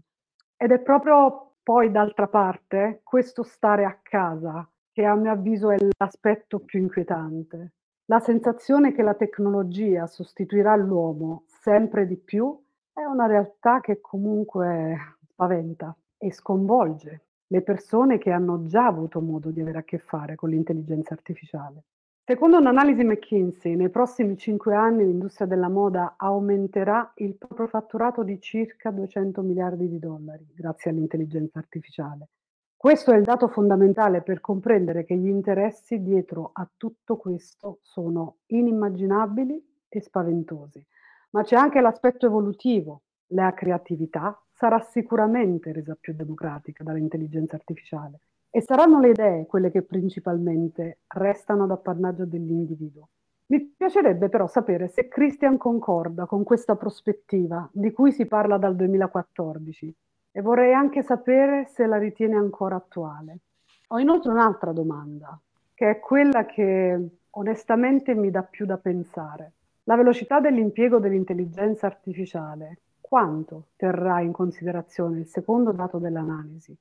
ed 0.55 0.71
è 0.71 0.77
proprio 0.77 1.55
poi 1.63 1.89
d'altra 1.89 2.27
parte 2.27 2.99
questo 3.01 3.41
stare 3.41 3.83
a 3.83 3.97
casa 4.03 4.69
che 4.91 5.05
a 5.05 5.15
mio 5.15 5.31
avviso 5.31 5.71
è 5.71 5.77
l'aspetto 5.97 6.59
più 6.59 6.81
inquietante 6.81 7.71
la 8.05 8.19
sensazione 8.19 8.93
che 8.93 9.01
la 9.01 9.15
tecnologia 9.15 10.05
sostituirà 10.05 10.75
l'uomo 10.75 11.45
sempre 11.47 12.05
di 12.05 12.17
più 12.17 12.55
è 12.93 13.03
una 13.03 13.25
realtà 13.25 13.79
che 13.79 13.99
comunque 13.99 15.17
spaventa 15.23 15.97
e 16.19 16.31
sconvolge 16.31 17.25
le 17.47 17.61
persone 17.63 18.19
che 18.19 18.29
hanno 18.29 18.67
già 18.67 18.85
avuto 18.85 19.19
modo 19.19 19.49
di 19.49 19.61
avere 19.61 19.79
a 19.79 19.83
che 19.83 19.97
fare 19.97 20.35
con 20.35 20.51
l'intelligenza 20.51 21.15
artificiale. 21.15 21.85
Secondo 22.29 22.57
un'analisi 22.57 23.05
McKinsey, 23.05 23.77
nei 23.77 23.89
prossimi 23.89 24.35
cinque 24.35 24.75
anni 24.75 25.05
l'industria 25.05 25.47
della 25.47 25.69
moda 25.69 26.15
aumenterà 26.17 27.13
il 27.15 27.37
proprio 27.37 27.67
fatturato 27.67 28.21
di 28.23 28.41
circa 28.41 28.91
200 28.91 29.41
miliardi 29.41 29.87
di 29.87 29.97
dollari 29.97 30.45
grazie 30.53 30.91
all'intelligenza 30.91 31.57
artificiale 31.57 32.27
questo 32.75 33.13
è 33.13 33.15
il 33.15 33.23
dato 33.23 33.47
fondamentale 33.47 34.21
per 34.23 34.41
comprendere 34.41 35.05
che 35.05 35.15
gli 35.15 35.29
interessi 35.29 36.03
dietro 36.03 36.49
a 36.51 36.69
tutto 36.75 37.15
questo 37.15 37.79
sono 37.81 38.39
inimmaginabili 38.47 39.85
e 39.87 40.01
spaventosi. 40.01 40.85
Ma 41.29 41.43
c'è 41.43 41.55
anche 41.55 41.79
l'aspetto 41.79 42.25
evolutivo. 42.25 43.03
La 43.27 43.53
creatività 43.53 44.37
sarà 44.51 44.79
sicuramente 44.81 45.71
resa 45.71 45.97
più 45.97 46.13
democratica 46.13 46.83
dall'intelligenza 46.83 47.55
artificiale 47.55 48.19
e 48.49 48.61
saranno 48.61 48.99
le 48.99 49.09
idee 49.09 49.45
quelle 49.45 49.71
che 49.71 49.83
principalmente 49.83 50.99
restano 51.07 51.63
ad 51.63 51.71
appannaggio 51.71 52.25
dell'individuo. 52.25 53.09
Mi 53.47 53.61
piacerebbe 53.77 54.27
però 54.27 54.47
sapere 54.47 54.87
se 54.87 55.07
Christian 55.07 55.57
concorda 55.57 56.25
con 56.25 56.43
questa 56.43 56.75
prospettiva 56.75 57.69
di 57.71 57.91
cui 57.91 58.11
si 58.11 58.25
parla 58.25 58.57
dal 58.57 58.75
2014 58.75 59.95
e 60.31 60.41
vorrei 60.41 60.73
anche 60.73 61.01
sapere 61.01 61.65
se 61.67 61.85
la 61.85 61.97
ritiene 61.97 62.35
ancora 62.35 62.75
attuale. 62.75 63.39
Ho 63.87 63.99
inoltre 63.99 64.31
un'altra 64.31 64.73
domanda, 64.73 65.39
che 65.73 65.89
è 65.89 65.99
quella 65.99 66.45
che 66.45 67.09
onestamente 67.29 68.13
mi 68.15 68.29
dà 68.31 68.43
più 68.43 68.65
da 68.65 68.77
pensare. 68.77 69.53
La 69.83 69.95
velocità 69.95 70.41
dell'impiego 70.41 70.99
dell'intelligenza 70.99 71.85
artificiale, 71.85 72.79
quanto 72.99 73.67
terrà 73.77 74.19
in 74.19 74.33
considerazione 74.33 75.19
il 75.19 75.27
secondo 75.27 75.71
dato 75.71 75.97
dell'analisi, 75.97 76.77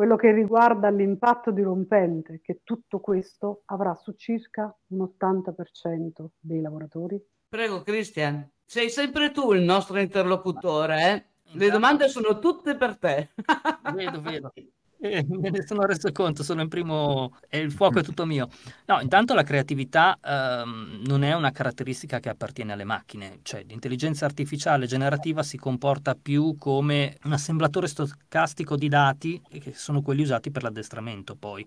quello 0.00 0.16
che 0.16 0.32
riguarda 0.32 0.88
l'impatto 0.88 1.50
dirompente 1.50 2.40
che 2.42 2.60
tutto 2.64 3.00
questo 3.00 3.64
avrà 3.66 3.94
su 3.94 4.14
circa 4.16 4.74
un 4.86 5.06
80% 5.20 6.28
dei 6.38 6.62
lavoratori? 6.62 7.22
Prego, 7.46 7.82
Christian. 7.82 8.50
Sei 8.64 8.88
sempre 8.88 9.30
tu 9.30 9.52
il 9.52 9.60
nostro 9.60 9.98
interlocutore, 9.98 11.02
eh? 11.02 11.24
Le 11.52 11.68
domande 11.68 12.08
sono 12.08 12.38
tutte 12.38 12.76
per 12.76 12.96
te. 12.96 13.28
Vedo, 13.92 14.22
vedo. 14.22 14.52
Me 15.28 15.48
ne 15.48 15.64
sono 15.66 15.86
reso 15.86 16.12
conto, 16.12 16.42
sono 16.42 16.60
in 16.60 16.68
primo 16.68 17.34
e 17.48 17.58
il 17.58 17.72
fuoco 17.72 18.00
è 18.00 18.02
tutto 18.02 18.26
mio. 18.26 18.48
No, 18.84 19.00
intanto 19.00 19.32
la 19.32 19.42
creatività 19.42 20.18
ehm, 20.22 21.04
non 21.06 21.22
è 21.22 21.32
una 21.32 21.52
caratteristica 21.52 22.20
che 22.20 22.28
appartiene 22.28 22.74
alle 22.74 22.84
macchine, 22.84 23.38
cioè 23.42 23.64
l'intelligenza 23.66 24.26
artificiale 24.26 24.86
generativa 24.86 25.42
si 25.42 25.56
comporta 25.56 26.14
più 26.14 26.54
come 26.58 27.16
un 27.24 27.32
assemblatore 27.32 27.86
stocastico 27.86 28.76
di 28.76 28.88
dati 28.88 29.40
che 29.48 29.72
sono 29.72 30.02
quelli 30.02 30.20
usati 30.20 30.50
per 30.50 30.64
l'addestramento 30.64 31.34
poi. 31.34 31.66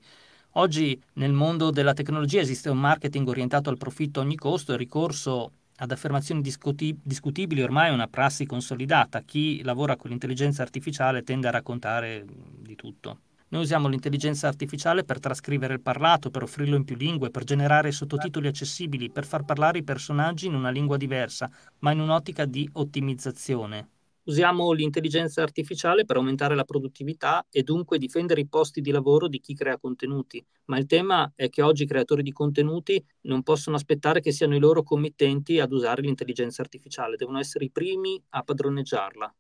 Oggi 0.56 1.02
nel 1.14 1.34
mondo 1.34 1.72
della 1.72 1.94
tecnologia 1.94 2.40
esiste 2.40 2.70
un 2.70 2.78
marketing 2.78 3.28
orientato 3.28 3.72
al 3.72 3.78
profitto 3.78 4.20
a 4.20 4.24
ogni 4.24 4.36
costo 4.36 4.74
e 4.74 4.78
ricorso 4.78 5.54
ad 5.78 5.92
affermazioni 5.92 6.42
discuti- 6.42 6.98
discutibili 7.02 7.62
ormai 7.62 7.90
è 7.90 7.94
una 7.94 8.08
prassi 8.08 8.46
consolidata. 8.46 9.22
Chi 9.22 9.62
lavora 9.64 9.96
con 9.96 10.10
l'intelligenza 10.10 10.62
artificiale 10.62 11.24
tende 11.24 11.48
a 11.48 11.52
raccontare 11.52 12.26
di 12.60 12.76
tutto. 12.76 13.20
Noi 13.54 13.62
usiamo 13.62 13.88
l'intelligenza 13.88 14.48
artificiale 14.48 15.04
per 15.04 15.20
trascrivere 15.20 15.76
il 15.76 15.82
parlato, 15.82 16.32
per 16.32 16.42
offrirlo 16.42 16.76
in 16.76 16.86
più 16.86 16.96
lingue, 16.96 17.30
per 17.30 17.44
generare 17.44 17.92
sottotitoli 17.92 18.48
accessibili, 18.48 19.12
per 19.12 19.26
far 19.26 19.46
parlare 19.46 19.78
i 19.78 19.84
personaggi 19.84 20.48
in 20.48 20.56
una 20.56 20.72
lingua 20.72 20.98
diversa, 20.98 21.52
ma 21.80 21.92
in 21.92 22.00
un'ottica 22.00 22.46
di 22.46 22.68
ottimizzazione. 22.74 23.90
Usiamo 24.26 24.72
l'intelligenza 24.72 25.42
artificiale 25.42 26.06
per 26.06 26.16
aumentare 26.16 26.56
la 26.56 26.64
produttività 26.64 27.46
e 27.50 27.62
dunque 27.62 27.98
difendere 27.98 28.40
i 28.42 28.48
posti 28.48 28.80
di 28.80 28.90
lavoro 28.92 29.28
di 29.28 29.40
chi 29.42 29.54
crea 29.54 29.78
contenuti, 29.78 30.46
ma 30.66 30.78
il 30.78 30.86
tema 30.86 31.30
è 31.36 31.50
che 31.50 31.62
oggi 31.62 31.84
i 31.84 31.88
creatori 31.88 32.24
di 32.24 32.32
contenuti 32.32 33.04
non 33.24 33.44
possono 33.44 33.76
aspettare 33.76 34.22
che 34.22 34.32
siano 34.32 34.56
i 34.56 34.60
loro 34.60 34.82
committenti 34.82 35.60
ad 35.60 35.74
usare 35.74 36.02
l'intelligenza 36.02 36.62
artificiale, 36.62 37.18
devono 37.18 37.40
essere 37.40 37.66
i 37.66 37.72
primi 37.72 38.22
a 38.30 38.44
padroneggiarla. 38.44 39.34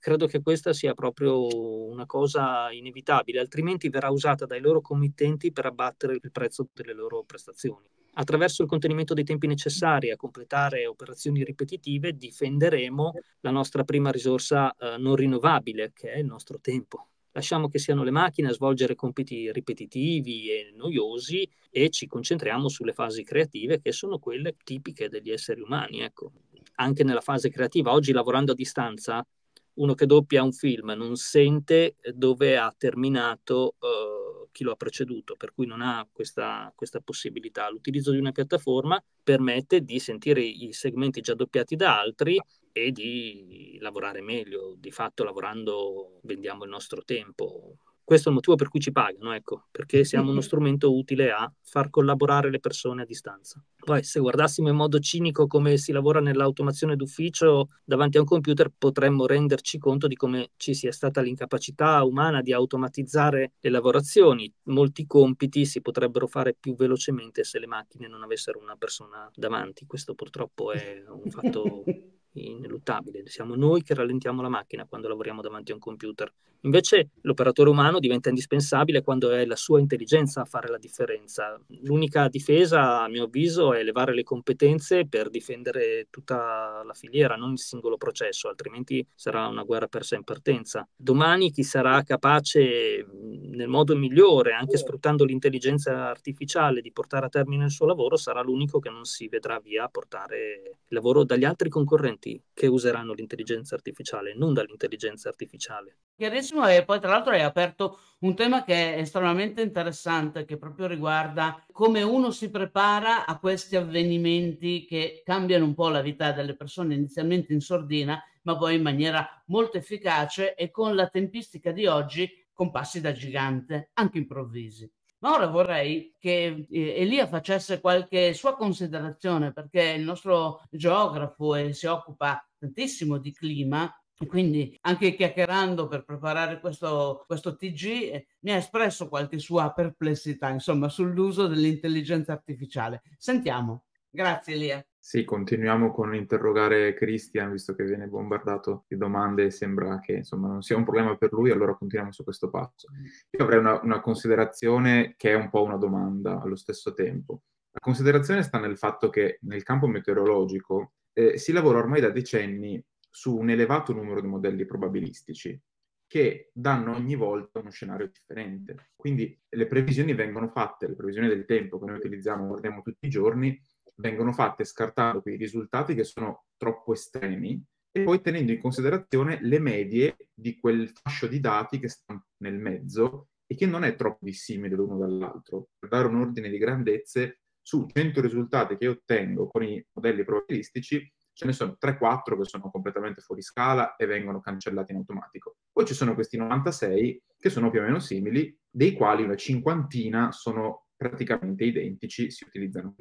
Credo 0.00 0.26
che 0.26 0.42
questa 0.42 0.72
sia 0.72 0.94
proprio 0.94 1.86
una 1.86 2.06
cosa 2.06 2.72
inevitabile, 2.72 3.38
altrimenti 3.38 3.88
verrà 3.88 4.10
usata 4.10 4.46
dai 4.46 4.60
loro 4.60 4.80
committenti 4.80 5.52
per 5.52 5.66
abbattere 5.66 6.14
il 6.20 6.30
prezzo 6.32 6.68
delle 6.74 6.92
loro 6.92 7.22
prestazioni. 7.22 7.86
Attraverso 8.16 8.62
il 8.62 8.68
contenimento 8.68 9.14
dei 9.14 9.24
tempi 9.24 9.46
necessari 9.46 10.10
a 10.10 10.16
completare 10.16 10.86
operazioni 10.86 11.42
ripetitive 11.42 12.16
difenderemo 12.16 13.12
la 13.40 13.50
nostra 13.50 13.82
prima 13.82 14.10
risorsa 14.10 14.74
eh, 14.76 14.96
non 14.98 15.16
rinnovabile, 15.16 15.92
che 15.92 16.12
è 16.12 16.18
il 16.18 16.26
nostro 16.26 16.60
tempo. 16.60 17.08
Lasciamo 17.32 17.66
che 17.66 17.80
siano 17.80 18.04
le 18.04 18.12
macchine 18.12 18.48
a 18.48 18.52
svolgere 18.52 18.94
compiti 18.94 19.50
ripetitivi 19.50 20.50
e 20.50 20.72
noiosi 20.76 21.48
e 21.68 21.90
ci 21.90 22.06
concentriamo 22.06 22.68
sulle 22.68 22.92
fasi 22.92 23.24
creative 23.24 23.80
che 23.80 23.90
sono 23.90 24.20
quelle 24.20 24.54
tipiche 24.62 25.08
degli 25.08 25.30
esseri 25.32 25.60
umani. 25.60 26.00
Ecco. 26.00 26.30
Anche 26.76 27.02
nella 27.02 27.20
fase 27.20 27.50
creativa, 27.50 27.90
oggi 27.90 28.12
lavorando 28.12 28.52
a 28.52 28.54
distanza, 28.54 29.26
uno 29.74 29.94
che 29.94 30.06
doppia 30.06 30.44
un 30.44 30.52
film 30.52 30.90
non 30.90 31.16
sente 31.16 31.96
dove 32.12 32.56
ha 32.56 32.72
terminato 32.76 33.74
eh, 33.80 34.24
chi 34.54 34.62
lo 34.62 34.70
ha 34.70 34.76
preceduto, 34.76 35.34
per 35.34 35.52
cui 35.52 35.66
non 35.66 35.80
ha 35.82 36.08
questa, 36.10 36.72
questa 36.76 37.00
possibilità. 37.00 37.68
L'utilizzo 37.68 38.12
di 38.12 38.18
una 38.18 38.30
piattaforma 38.30 39.02
permette 39.22 39.80
di 39.80 39.98
sentire 39.98 40.42
i 40.42 40.72
segmenti 40.72 41.20
già 41.20 41.34
doppiati 41.34 41.74
da 41.74 41.98
altri 41.98 42.40
e 42.70 42.92
di 42.92 43.76
lavorare 43.80 44.22
meglio. 44.22 44.76
Di 44.78 44.92
fatto 44.92 45.24
lavorando 45.24 46.20
vendiamo 46.22 46.62
il 46.62 46.70
nostro 46.70 47.02
tempo. 47.02 47.78
Questo 48.04 48.28
è 48.28 48.30
il 48.30 48.36
motivo 48.36 48.54
per 48.54 48.68
cui 48.68 48.80
ci 48.80 48.92
pagano, 48.92 49.32
ecco, 49.32 49.64
perché 49.70 50.04
siamo 50.04 50.30
uno 50.30 50.42
strumento 50.42 50.94
utile 50.94 51.30
a 51.30 51.50
far 51.62 51.88
collaborare 51.88 52.50
le 52.50 52.60
persone 52.60 53.00
a 53.00 53.06
distanza. 53.06 53.64
Poi, 53.82 54.04
se 54.04 54.20
guardassimo 54.20 54.68
in 54.68 54.76
modo 54.76 54.98
cinico 54.98 55.46
come 55.46 55.78
si 55.78 55.90
lavora 55.90 56.20
nell'automazione 56.20 56.96
d'ufficio 56.96 57.68
davanti 57.82 58.18
a 58.18 58.20
un 58.20 58.26
computer, 58.26 58.70
potremmo 58.76 59.24
renderci 59.24 59.78
conto 59.78 60.06
di 60.06 60.16
come 60.16 60.50
ci 60.56 60.74
sia 60.74 60.92
stata 60.92 61.22
l'incapacità 61.22 62.02
umana 62.04 62.42
di 62.42 62.52
automatizzare 62.52 63.52
le 63.58 63.70
lavorazioni. 63.70 64.52
Molti 64.64 65.06
compiti 65.06 65.64
si 65.64 65.80
potrebbero 65.80 66.26
fare 66.26 66.54
più 66.54 66.74
velocemente 66.74 67.42
se 67.42 67.58
le 67.58 67.66
macchine 67.66 68.06
non 68.06 68.22
avessero 68.22 68.58
una 68.58 68.76
persona 68.76 69.30
davanti. 69.34 69.86
Questo 69.86 70.14
purtroppo 70.14 70.72
è 70.72 71.02
un 71.08 71.30
fatto 71.30 71.84
ineluttabile, 72.34 73.22
siamo 73.26 73.54
noi 73.54 73.82
che 73.82 73.94
rallentiamo 73.94 74.42
la 74.42 74.48
macchina 74.48 74.86
quando 74.86 75.08
lavoriamo 75.08 75.40
davanti 75.40 75.72
a 75.72 75.74
un 75.74 75.80
computer. 75.80 76.32
Invece 76.64 77.10
l'operatore 77.20 77.68
umano 77.68 77.98
diventa 77.98 78.30
indispensabile 78.30 79.02
quando 79.02 79.30
è 79.30 79.44
la 79.44 79.54
sua 79.54 79.80
intelligenza 79.80 80.40
a 80.40 80.44
fare 80.46 80.70
la 80.70 80.78
differenza. 80.78 81.60
L'unica 81.82 82.28
difesa, 82.28 83.02
a 83.02 83.08
mio 83.08 83.24
avviso, 83.24 83.74
è 83.74 83.80
elevare 83.80 84.14
le 84.14 84.22
competenze 84.22 85.06
per 85.06 85.28
difendere 85.28 86.06
tutta 86.08 86.82
la 86.82 86.94
filiera, 86.94 87.36
non 87.36 87.52
il 87.52 87.58
singolo 87.58 87.98
processo, 87.98 88.48
altrimenti 88.48 89.06
sarà 89.14 89.46
una 89.46 89.62
guerra 89.62 89.88
persa 89.88 90.16
in 90.16 90.24
partenza. 90.24 90.88
Domani 90.96 91.50
chi 91.50 91.62
sarà 91.62 92.02
capace 92.02 93.06
nel 93.12 93.68
modo 93.68 93.94
migliore, 93.94 94.54
anche 94.54 94.78
sfruttando 94.78 95.24
l'intelligenza 95.24 96.08
artificiale, 96.08 96.80
di 96.80 96.92
portare 96.92 97.26
a 97.26 97.28
termine 97.28 97.64
il 97.64 97.70
suo 97.70 97.84
lavoro, 97.84 98.16
sarà 98.16 98.40
l'unico 98.40 98.78
che 98.78 98.88
non 98.88 99.04
si 99.04 99.28
vedrà 99.28 99.60
via 99.60 99.84
a 99.84 99.88
portare 99.88 100.78
il 100.88 100.94
lavoro 100.94 101.24
dagli 101.24 101.44
altri 101.44 101.68
concorrenti 101.68 102.23
che 102.52 102.66
useranno 102.66 103.12
l'intelligenza 103.12 103.74
artificiale, 103.74 104.34
non 104.34 104.52
dall'intelligenza 104.54 105.28
artificiale. 105.28 105.98
Chiarissimo, 106.16 106.66
e 106.68 106.84
poi 106.84 107.00
tra 107.00 107.10
l'altro 107.10 107.32
hai 107.32 107.42
aperto 107.42 107.98
un 108.20 108.36
tema 108.36 108.62
che 108.62 108.94
è 108.94 108.98
estremamente 109.00 109.62
interessante, 109.62 110.44
che 110.44 110.56
proprio 110.56 110.86
riguarda 110.86 111.66
come 111.72 112.02
uno 112.02 112.30
si 112.30 112.50
prepara 112.50 113.26
a 113.26 113.38
questi 113.38 113.74
avvenimenti 113.74 114.84
che 114.84 115.22
cambiano 115.24 115.64
un 115.64 115.74
po' 115.74 115.88
la 115.88 116.02
vita 116.02 116.30
delle 116.30 116.54
persone, 116.56 116.94
inizialmente 116.94 117.52
in 117.52 117.60
sordina, 117.60 118.22
ma 118.42 118.56
poi 118.56 118.76
in 118.76 118.82
maniera 118.82 119.42
molto 119.46 119.76
efficace 119.76 120.54
e 120.54 120.70
con 120.70 120.94
la 120.94 121.08
tempistica 121.08 121.72
di 121.72 121.86
oggi 121.86 122.30
con 122.52 122.70
passi 122.70 123.00
da 123.00 123.10
gigante, 123.12 123.90
anche 123.94 124.18
improvvisi. 124.18 124.88
Ma 125.24 125.32
ora 125.32 125.46
vorrei 125.46 126.14
che 126.18 126.66
eh, 126.68 127.00
Elia 127.00 127.26
facesse 127.26 127.80
qualche 127.80 128.34
sua 128.34 128.54
considerazione, 128.56 129.54
perché 129.54 129.80
il 129.92 130.02
nostro 130.02 130.62
geografo 130.70 131.54
e 131.54 131.72
si 131.72 131.86
occupa 131.86 132.46
tantissimo 132.58 133.16
di 133.16 133.32
clima 133.32 133.90
quindi 134.26 134.78
anche 134.82 135.16
chiacchierando 135.16 135.88
per 135.88 136.04
preparare 136.04 136.60
questo, 136.60 137.24
questo 137.26 137.56
TG 137.56 137.84
eh, 137.84 138.26
mi 138.40 138.52
ha 138.52 138.56
espresso 138.56 139.08
qualche 139.08 139.38
sua 139.38 139.72
perplessità, 139.72 140.50
insomma, 140.50 140.88
sull'uso 140.88 141.46
dell'intelligenza 141.46 142.32
artificiale. 142.32 143.02
Sentiamo. 143.18 143.86
Grazie 144.08 144.54
Elia. 144.54 144.86
Sì, 145.06 145.24
continuiamo 145.24 145.92
con 145.92 146.14
interrogare 146.14 146.94
Christian, 146.94 147.52
visto 147.52 147.74
che 147.74 147.84
viene 147.84 148.06
bombardato 148.06 148.86
di 148.88 148.96
domande 148.96 149.44
e 149.44 149.50
sembra 149.50 150.00
che 150.00 150.12
insomma, 150.12 150.48
non 150.48 150.62
sia 150.62 150.78
un 150.78 150.84
problema 150.84 151.14
per 151.18 151.30
lui, 151.30 151.50
allora 151.50 151.74
continuiamo 151.74 152.10
su 152.10 152.24
questo 152.24 152.48
passo. 152.48 152.88
Io 153.32 153.44
avrei 153.44 153.58
una, 153.58 153.78
una 153.82 154.00
considerazione 154.00 155.12
che 155.18 155.32
è 155.32 155.34
un 155.34 155.50
po' 155.50 155.62
una 155.62 155.76
domanda 155.76 156.40
allo 156.40 156.56
stesso 156.56 156.94
tempo. 156.94 157.42
La 157.70 157.80
considerazione 157.80 158.42
sta 158.42 158.58
nel 158.58 158.78
fatto 158.78 159.10
che 159.10 159.40
nel 159.42 159.62
campo 159.62 159.86
meteorologico 159.88 160.94
eh, 161.12 161.36
si 161.36 161.52
lavora 161.52 161.80
ormai 161.80 162.00
da 162.00 162.08
decenni 162.08 162.82
su 163.10 163.36
un 163.36 163.50
elevato 163.50 163.92
numero 163.92 164.22
di 164.22 164.26
modelli 164.26 164.64
probabilistici 164.64 165.60
che 166.06 166.50
danno 166.54 166.94
ogni 166.94 167.14
volta 167.14 167.58
uno 167.58 167.70
scenario 167.70 168.06
differente. 168.06 168.92
Quindi 168.96 169.38
le 169.50 169.66
previsioni 169.66 170.14
vengono 170.14 170.48
fatte, 170.48 170.88
le 170.88 170.94
previsioni 170.94 171.28
del 171.28 171.44
tempo 171.44 171.78
che 171.78 171.84
noi 171.84 171.96
utilizziamo, 171.96 172.46
guardiamo 172.46 172.80
tutti 172.80 173.06
i 173.06 173.10
giorni, 173.10 173.60
vengono 173.96 174.32
fatte 174.32 174.64
scartando 174.64 175.22
quei 175.22 175.36
risultati 175.36 175.94
che 175.94 176.04
sono 176.04 176.44
troppo 176.56 176.92
estremi 176.92 177.62
e 177.96 178.02
poi 178.02 178.20
tenendo 178.20 178.50
in 178.50 178.60
considerazione 178.60 179.38
le 179.42 179.60
medie 179.60 180.16
di 180.34 180.58
quel 180.58 180.90
fascio 180.90 181.28
di 181.28 181.38
dati 181.38 181.78
che 181.78 181.88
stanno 181.88 182.26
nel 182.38 182.58
mezzo 182.58 183.28
e 183.46 183.54
che 183.54 183.66
non 183.66 183.84
è 183.84 183.94
troppo 183.94 184.24
dissimile 184.24 184.74
l'uno 184.74 184.98
dall'altro. 184.98 185.68
Per 185.78 185.88
dare 185.88 186.08
un 186.08 186.16
ordine 186.16 186.48
di 186.48 186.58
grandezze, 186.58 187.40
su 187.62 187.86
100 187.86 188.20
risultati 188.20 188.76
che 188.76 188.88
ottengo 188.88 189.46
con 189.46 189.62
i 189.62 189.84
modelli 189.92 190.24
probabilistici, 190.24 191.10
ce 191.32 191.46
ne 191.46 191.52
sono 191.52 191.76
3-4 191.80 192.36
che 192.36 192.44
sono 192.44 192.70
completamente 192.70 193.20
fuori 193.20 193.42
scala 193.42 193.96
e 193.96 194.06
vengono 194.06 194.40
cancellati 194.40 194.92
in 194.92 194.98
automatico. 194.98 195.56
Poi 195.72 195.84
ci 195.84 195.94
sono 195.94 196.14
questi 196.14 196.36
96 196.36 197.22
che 197.36 197.50
sono 197.50 197.70
più 197.70 197.80
o 197.80 197.82
meno 197.84 197.98
simili, 197.98 198.56
dei 198.70 198.92
quali 198.92 199.22
una 199.22 199.36
cinquantina 199.36 200.32
sono 200.32 200.86
praticamente 200.96 201.64
identici, 201.64 202.30
si 202.30 202.44
utilizzano. 202.44 202.94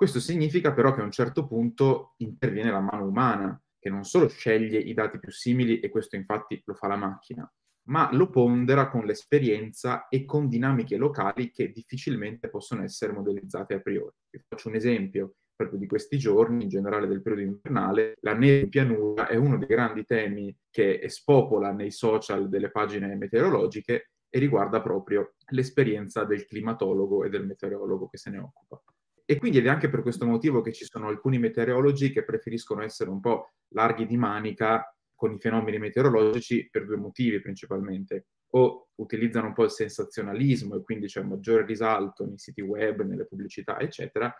Questo 0.00 0.18
significa 0.18 0.72
però 0.72 0.94
che 0.94 1.02
a 1.02 1.04
un 1.04 1.10
certo 1.10 1.46
punto 1.46 2.14
interviene 2.20 2.70
la 2.70 2.80
mano 2.80 3.04
umana, 3.04 3.62
che 3.78 3.90
non 3.90 4.04
solo 4.04 4.28
sceglie 4.28 4.78
i 4.78 4.94
dati 4.94 5.18
più 5.18 5.30
simili, 5.30 5.78
e 5.78 5.90
questo 5.90 6.16
infatti 6.16 6.58
lo 6.64 6.72
fa 6.72 6.88
la 6.88 6.96
macchina, 6.96 7.46
ma 7.88 8.08
lo 8.14 8.30
pondera 8.30 8.88
con 8.88 9.04
l'esperienza 9.04 10.08
e 10.08 10.24
con 10.24 10.48
dinamiche 10.48 10.96
locali 10.96 11.50
che 11.50 11.70
difficilmente 11.70 12.48
possono 12.48 12.82
essere 12.82 13.12
modellizzate 13.12 13.74
a 13.74 13.80
priori. 13.80 14.14
Vi 14.30 14.42
faccio 14.48 14.68
un 14.68 14.76
esempio 14.76 15.34
proprio 15.54 15.78
di 15.78 15.86
questi 15.86 16.16
giorni, 16.16 16.62
in 16.62 16.70
generale 16.70 17.06
del 17.06 17.20
periodo 17.20 17.42
invernale, 17.42 18.16
la 18.22 18.32
neve 18.32 18.60
in 18.60 18.68
pianura 18.70 19.28
è 19.28 19.36
uno 19.36 19.58
dei 19.58 19.68
grandi 19.68 20.06
temi 20.06 20.56
che 20.70 21.04
spopola 21.10 21.72
nei 21.72 21.90
social 21.90 22.48
delle 22.48 22.70
pagine 22.70 23.14
meteorologiche 23.16 24.12
e 24.30 24.38
riguarda 24.38 24.80
proprio 24.80 25.34
l'esperienza 25.50 26.24
del 26.24 26.46
climatologo 26.46 27.22
e 27.24 27.28
del 27.28 27.44
meteorologo 27.44 28.08
che 28.08 28.16
se 28.16 28.30
ne 28.30 28.38
occupa. 28.38 28.82
E 29.30 29.38
quindi 29.38 29.60
è 29.60 29.68
anche 29.68 29.88
per 29.88 30.02
questo 30.02 30.26
motivo 30.26 30.60
che 30.60 30.72
ci 30.72 30.84
sono 30.84 31.06
alcuni 31.06 31.38
meteorologi 31.38 32.10
che 32.10 32.24
preferiscono 32.24 32.82
essere 32.82 33.10
un 33.10 33.20
po' 33.20 33.52
larghi 33.74 34.04
di 34.04 34.16
manica 34.16 34.92
con 35.14 35.32
i 35.32 35.38
fenomeni 35.38 35.78
meteorologici 35.78 36.68
per 36.68 36.84
due 36.84 36.96
motivi 36.96 37.40
principalmente. 37.40 38.26
O 38.54 38.88
utilizzano 38.96 39.46
un 39.46 39.52
po' 39.52 39.62
il 39.62 39.70
sensazionalismo 39.70 40.74
e 40.74 40.82
quindi 40.82 41.06
c'è 41.06 41.20
un 41.20 41.28
maggiore 41.28 41.64
risalto 41.64 42.26
nei 42.26 42.38
siti 42.38 42.60
web, 42.60 43.02
nelle 43.02 43.24
pubblicità, 43.24 43.78
eccetera, 43.78 44.34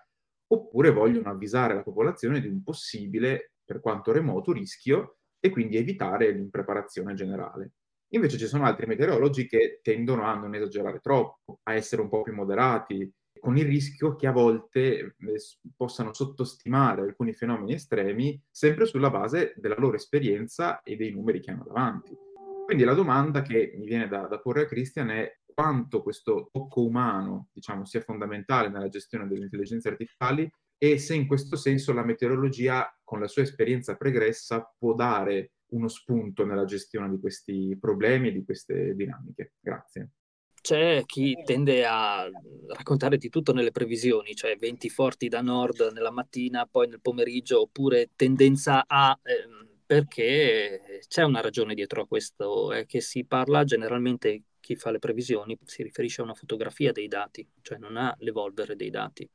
oppure 0.49 0.91
vogliono 0.91 1.31
avvisare 1.31 1.75
la 1.75 1.85
popolazione 1.85 2.41
di 2.41 2.49
un 2.49 2.61
possibile, 2.65 3.53
per 3.65 3.79
quanto 3.79 4.11
remoto, 4.11 4.51
rischio 4.51 5.19
e 5.39 5.51
quindi 5.51 5.77
evitare 5.77 6.33
l'impreparazione 6.33 7.15
generale. 7.15 7.75
Invece 8.09 8.39
ci 8.39 8.49
sono 8.49 8.65
altri 8.65 8.87
meteorologi 8.87 9.47
che 9.47 9.79
tendono 9.85 10.25
a 10.25 10.35
non 10.35 10.53
esagerare 10.57 10.99
troppo, 10.99 11.61
a 11.63 11.75
essere 11.75 12.03
un 12.03 12.09
po' 12.09 12.23
più 12.23 12.35
moderati, 12.35 13.09
con 13.39 13.57
il 13.57 13.65
rischio 13.65 14.17
che 14.17 14.27
a 14.27 14.33
volte 14.33 14.99
eh, 14.99 15.15
possano 15.77 16.13
sottostimare 16.13 17.03
alcuni 17.03 17.33
fenomeni 17.33 17.75
estremi 17.75 18.41
sempre 18.51 18.87
sulla 18.87 19.11
base 19.11 19.55
della 19.57 19.77
loro 19.79 19.97
esperienza 19.97 20.83
e 20.83 20.97
dei 20.97 21.11
numeri 21.11 21.41
che 21.41 21.51
hanno 21.51 21.65
davanti. 21.67 22.17
Quindi 22.65 22.85
la 22.85 22.95
domanda 22.95 23.43
che 23.43 23.75
mi 23.77 23.87
viene 23.87 24.09
da, 24.09 24.27
da 24.27 24.39
porre 24.39 24.63
a 24.63 24.67
Christian 24.67 25.11
è 25.11 25.39
quanto 25.53 26.03
questo 26.03 26.49
tocco 26.53 26.85
umano, 26.85 27.49
diciamo, 27.53 27.85
sia 27.85 28.01
fondamentale 28.01 28.69
nella 28.69 28.89
gestione 28.89 29.27
delle 29.27 29.45
intelligenze 29.45 29.89
artificiali 29.89 30.51
e 30.79 30.99
se 30.99 31.15
in 31.15 31.27
questo 31.27 31.57
senso 31.57 31.93
la 31.93 32.05
meteorologia, 32.05 32.89
con 33.05 33.21
la 33.21 33.29
sua 33.29 33.43
esperienza 33.43 33.97
pregressa, 33.97 34.73
può 34.79 34.95
dare 34.95 35.53
uno 35.73 35.89
spunto 35.89 36.47
nella 36.47 36.65
gestione 36.65 37.11
di 37.11 37.19
questi 37.19 37.77
problemi 37.79 38.29
e 38.29 38.33
di 38.33 38.45
queste 38.45 38.95
dinamiche. 38.95 39.55
Grazie. 39.61 40.11
C'è 40.71 41.03
chi 41.05 41.37
tende 41.43 41.85
a 41.85 42.29
raccontare 42.69 43.17
di 43.19 43.29
tutto 43.29 43.53
nelle 43.53 43.73
previsioni, 43.73 44.37
cioè 44.37 44.55
venti 44.57 44.89
forti 44.89 45.27
da 45.29 45.41
nord 45.41 45.91
nella 45.93 46.13
mattina, 46.13 46.65
poi 46.67 46.87
nel 46.87 47.01
pomeriggio, 47.01 47.61
oppure 47.63 48.11
tendenza 48.15 48.85
a... 48.87 49.19
Ehm, 49.23 49.69
perché 49.85 51.01
c'è 51.09 51.25
una 51.25 51.41
ragione 51.41 51.75
dietro 51.75 52.03
a 52.03 52.07
questo, 52.07 52.71
è 52.73 52.87
che 52.87 53.01
si 53.01 53.25
parla 53.25 53.65
generalmente 53.65 54.43
chi 54.61 54.77
fa 54.77 54.93
le 54.93 55.01
previsioni 55.01 55.59
si 55.65 55.83
riferisce 55.83 56.21
a 56.21 56.25
una 56.25 56.35
fotografia 56.35 56.93
dei 56.93 57.09
dati, 57.09 57.45
cioè 57.63 57.77
non 57.79 57.97
ha 57.97 58.15
l'evolvere 58.21 58.77
dei 58.77 58.91
dati. 58.91 59.29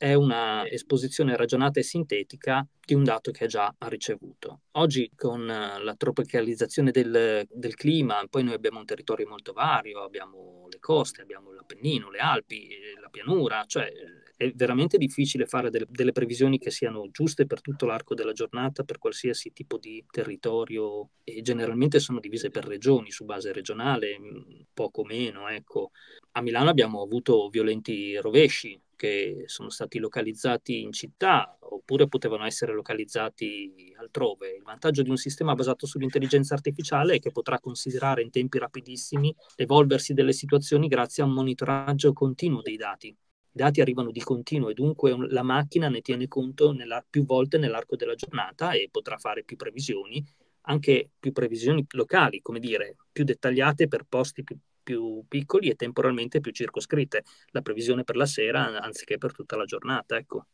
È 0.00 0.14
una 0.14 0.66
esposizione 0.66 1.36
ragionata 1.36 1.78
e 1.78 1.82
sintetica 1.82 2.66
di 2.82 2.94
un 2.94 3.04
dato 3.04 3.32
che 3.32 3.46
già 3.46 3.74
ha 3.76 3.88
ricevuto. 3.88 4.62
Oggi 4.78 5.12
con 5.14 5.44
la 5.44 5.94
tropicalizzazione 5.94 6.90
del, 6.90 7.46
del 7.46 7.74
clima, 7.74 8.24
poi 8.30 8.42
noi 8.42 8.54
abbiamo 8.54 8.78
un 8.78 8.86
territorio 8.86 9.28
molto 9.28 9.52
vario, 9.52 10.02
abbiamo 10.02 10.66
le 10.70 10.78
coste, 10.78 11.20
abbiamo 11.20 11.52
l'Appennino, 11.52 12.08
le 12.08 12.18
Alpi, 12.18 12.70
la 12.98 13.10
pianura, 13.10 13.64
cioè 13.66 13.92
è 14.40 14.50
veramente 14.54 14.96
difficile 14.96 15.44
fare 15.44 15.68
delle, 15.68 15.84
delle, 15.90 16.12
previsioni 16.12 16.58
che 16.58 16.70
siano 16.70 17.10
giuste 17.10 17.44
per 17.44 17.60
tutto 17.60 17.84
l'arco 17.84 18.14
della 18.14 18.32
giornata, 18.32 18.84
per 18.84 18.96
qualsiasi 18.96 19.52
tipo 19.52 19.76
di 19.76 20.02
territorio 20.10 21.10
e 21.24 21.42
generalmente 21.42 21.98
sono 21.98 22.20
divise 22.20 22.48
per 22.48 22.64
regioni, 22.64 23.10
su 23.10 23.26
base 23.26 23.52
regionale, 23.52 24.18
mm, 24.18 24.60
poco 24.72 25.04
meno. 25.04 25.46
Ecco. 25.46 25.90
A 26.32 26.40
Milano 26.40 26.70
abbiamo 26.70 27.02
avuto 27.02 27.50
violenti 27.50 28.16
rovesci 28.16 28.80
che 28.96 29.42
sono 29.44 29.68
stati 29.68 29.98
localizzati 29.98 30.80
in 30.80 30.92
città 30.92 31.58
oppure 31.60 32.08
potevano 32.08 32.46
essere 32.46 32.72
localizzati 32.72 33.92
altrove. 33.98 34.56
Il 34.56 34.62
vantaggio 34.62 35.02
di 35.02 35.10
un 35.10 35.18
sistema 35.18 35.54
basato 35.54 35.84
sull'intelligenza 35.84 36.54
artificiale 36.54 37.16
è 37.16 37.18
che 37.18 37.30
potrà 37.30 37.60
considerare 37.60 38.22
in 38.22 38.30
tempi 38.30 38.58
rapidissimi 38.58 39.36
l'evolversi 39.56 40.14
delle 40.14 40.32
situazioni 40.32 40.88
grazie 40.88 41.22
a 41.22 41.26
un 41.26 41.34
monitoraggio 41.34 42.14
continuo 42.14 42.62
dei 42.62 42.76
dati 42.76 43.14
i 43.52 43.58
dati 43.58 43.80
arrivano 43.80 44.10
di 44.10 44.20
continuo 44.20 44.68
e 44.68 44.74
dunque 44.74 45.14
la 45.28 45.42
macchina 45.42 45.88
ne 45.88 46.00
tiene 46.00 46.28
conto 46.28 46.72
nella, 46.72 47.04
più 47.08 47.24
volte 47.24 47.58
nell'arco 47.58 47.96
della 47.96 48.14
giornata 48.14 48.72
e 48.72 48.88
potrà 48.90 49.16
fare 49.18 49.42
più 49.42 49.56
previsioni, 49.56 50.24
anche 50.62 51.10
più 51.18 51.32
previsioni 51.32 51.84
locali, 51.90 52.40
come 52.40 52.60
dire, 52.60 52.96
più 53.10 53.24
dettagliate 53.24 53.88
per 53.88 54.04
posti 54.08 54.44
più, 54.44 54.56
più 54.82 55.24
piccoli 55.26 55.68
e 55.68 55.74
temporalmente 55.74 56.40
più 56.40 56.52
circoscritte. 56.52 57.24
La 57.48 57.62
previsione 57.62 58.04
per 58.04 58.16
la 58.16 58.26
sera 58.26 58.80
anziché 58.80 59.18
per 59.18 59.32
tutta 59.32 59.56
la 59.56 59.64
giornata, 59.64 60.16
ecco. 60.16 60.46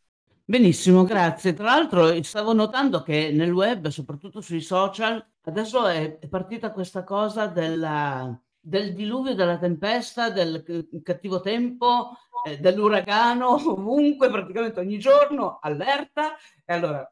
Benissimo, 0.44 1.04
grazie. 1.04 1.54
Tra 1.54 1.64
l'altro 1.64 2.22
stavo 2.22 2.52
notando 2.52 3.02
che 3.02 3.30
nel 3.32 3.50
web, 3.50 3.88
soprattutto 3.88 4.40
sui 4.40 4.60
social, 4.60 5.24
adesso 5.42 5.86
è 5.86 6.18
partita 6.28 6.70
questa 6.70 7.02
cosa 7.02 7.46
della, 7.46 8.40
del 8.66 8.94
diluvio, 8.94 9.34
della 9.36 9.58
tempesta, 9.58 10.30
del 10.30 10.88
cattivo 11.04 11.40
tempo, 11.40 12.16
eh, 12.44 12.58
dell'uragano, 12.58 13.54
ovunque, 13.70 14.28
praticamente 14.28 14.80
ogni 14.80 14.98
giorno, 14.98 15.60
allerta. 15.62 16.34
E 16.64 16.72
allora 16.72 17.08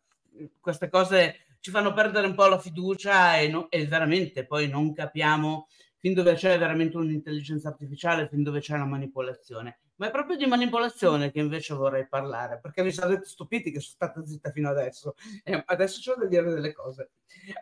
queste 0.61 0.89
cose 0.89 1.47
ci 1.61 1.71
fanno 1.71 1.93
perdere 1.93 2.27
un 2.27 2.35
po' 2.35 2.47
la 2.47 2.59
fiducia 2.59 3.39
e, 3.39 3.47
no, 3.47 3.71
e 3.71 3.87
veramente 3.87 4.45
poi 4.45 4.69
non 4.69 4.93
capiamo 4.93 5.69
fin 5.97 6.13
dove 6.13 6.35
c'è 6.35 6.59
veramente 6.59 6.97
un'intelligenza 6.97 7.69
artificiale, 7.69 8.29
fin 8.29 8.43
dove 8.43 8.59
c'è 8.61 8.77
la 8.77 8.85
manipolazione. 8.85 9.79
Ma 9.97 10.09
è 10.09 10.11
proprio 10.11 10.37
di 10.37 10.47
manipolazione 10.47 11.31
che 11.31 11.39
invece 11.39 11.75
vorrei 11.75 12.09
parlare, 12.09 12.59
perché 12.61 12.83
mi 12.83 12.91
sarete 12.91 13.27
stupiti 13.27 13.71
che 13.71 13.81
sono 13.81 13.95
stata 13.95 14.27
zitta 14.27 14.51
fino 14.51 14.69
adesso 14.69 15.15
e 15.45 15.63
adesso 15.67 16.13
ho 16.13 16.17
da 16.17 16.27
dire 16.27 16.51
delle 16.53 16.73
cose. 16.73 17.11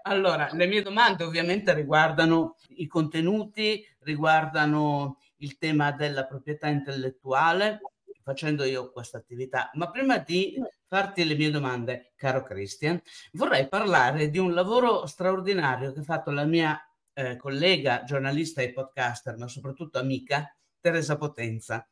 Allora, 0.03 0.49
le 0.53 0.67
mie 0.67 0.83
domande 0.83 1.25
ovviamente 1.25 1.75
riguardano 1.75 2.57
i 2.77 2.87
contenuti, 2.87 3.85
riguardano 4.01 5.19
il 5.37 5.59
tema 5.59 5.93
della 5.93 6.25
proprietà 6.25 6.69
intellettuale, 6.69 7.81
facendo 8.23 8.65
io 8.65 8.91
questa 8.93 9.19
attività. 9.19 9.71
Ma 9.75 9.91
prima 9.91 10.19
di 10.19 10.55
farti 10.87 11.25
le 11.25 11.35
mie 11.35 11.51
domande, 11.51 12.13
caro 12.17 12.43
Christian, 12.43 13.01
vorrei 13.33 13.69
parlare 13.69 14.31
di 14.31 14.39
un 14.39 14.55
lavoro 14.55 15.07
straordinario 15.07 15.93
che 15.93 16.01
ha 16.01 16.05
fatto 16.05 16.31
la 16.31 16.45
mia 16.45 16.79
eh, 17.13 17.37
collega, 17.37 18.05
giornalista 18.05 18.63
e 18.63 18.73
podcaster, 18.73 19.37
ma 19.37 19.49
soprattutto 19.49 19.99
amica, 19.99 20.55
Teresa 20.81 21.17
Potenza. 21.17 21.87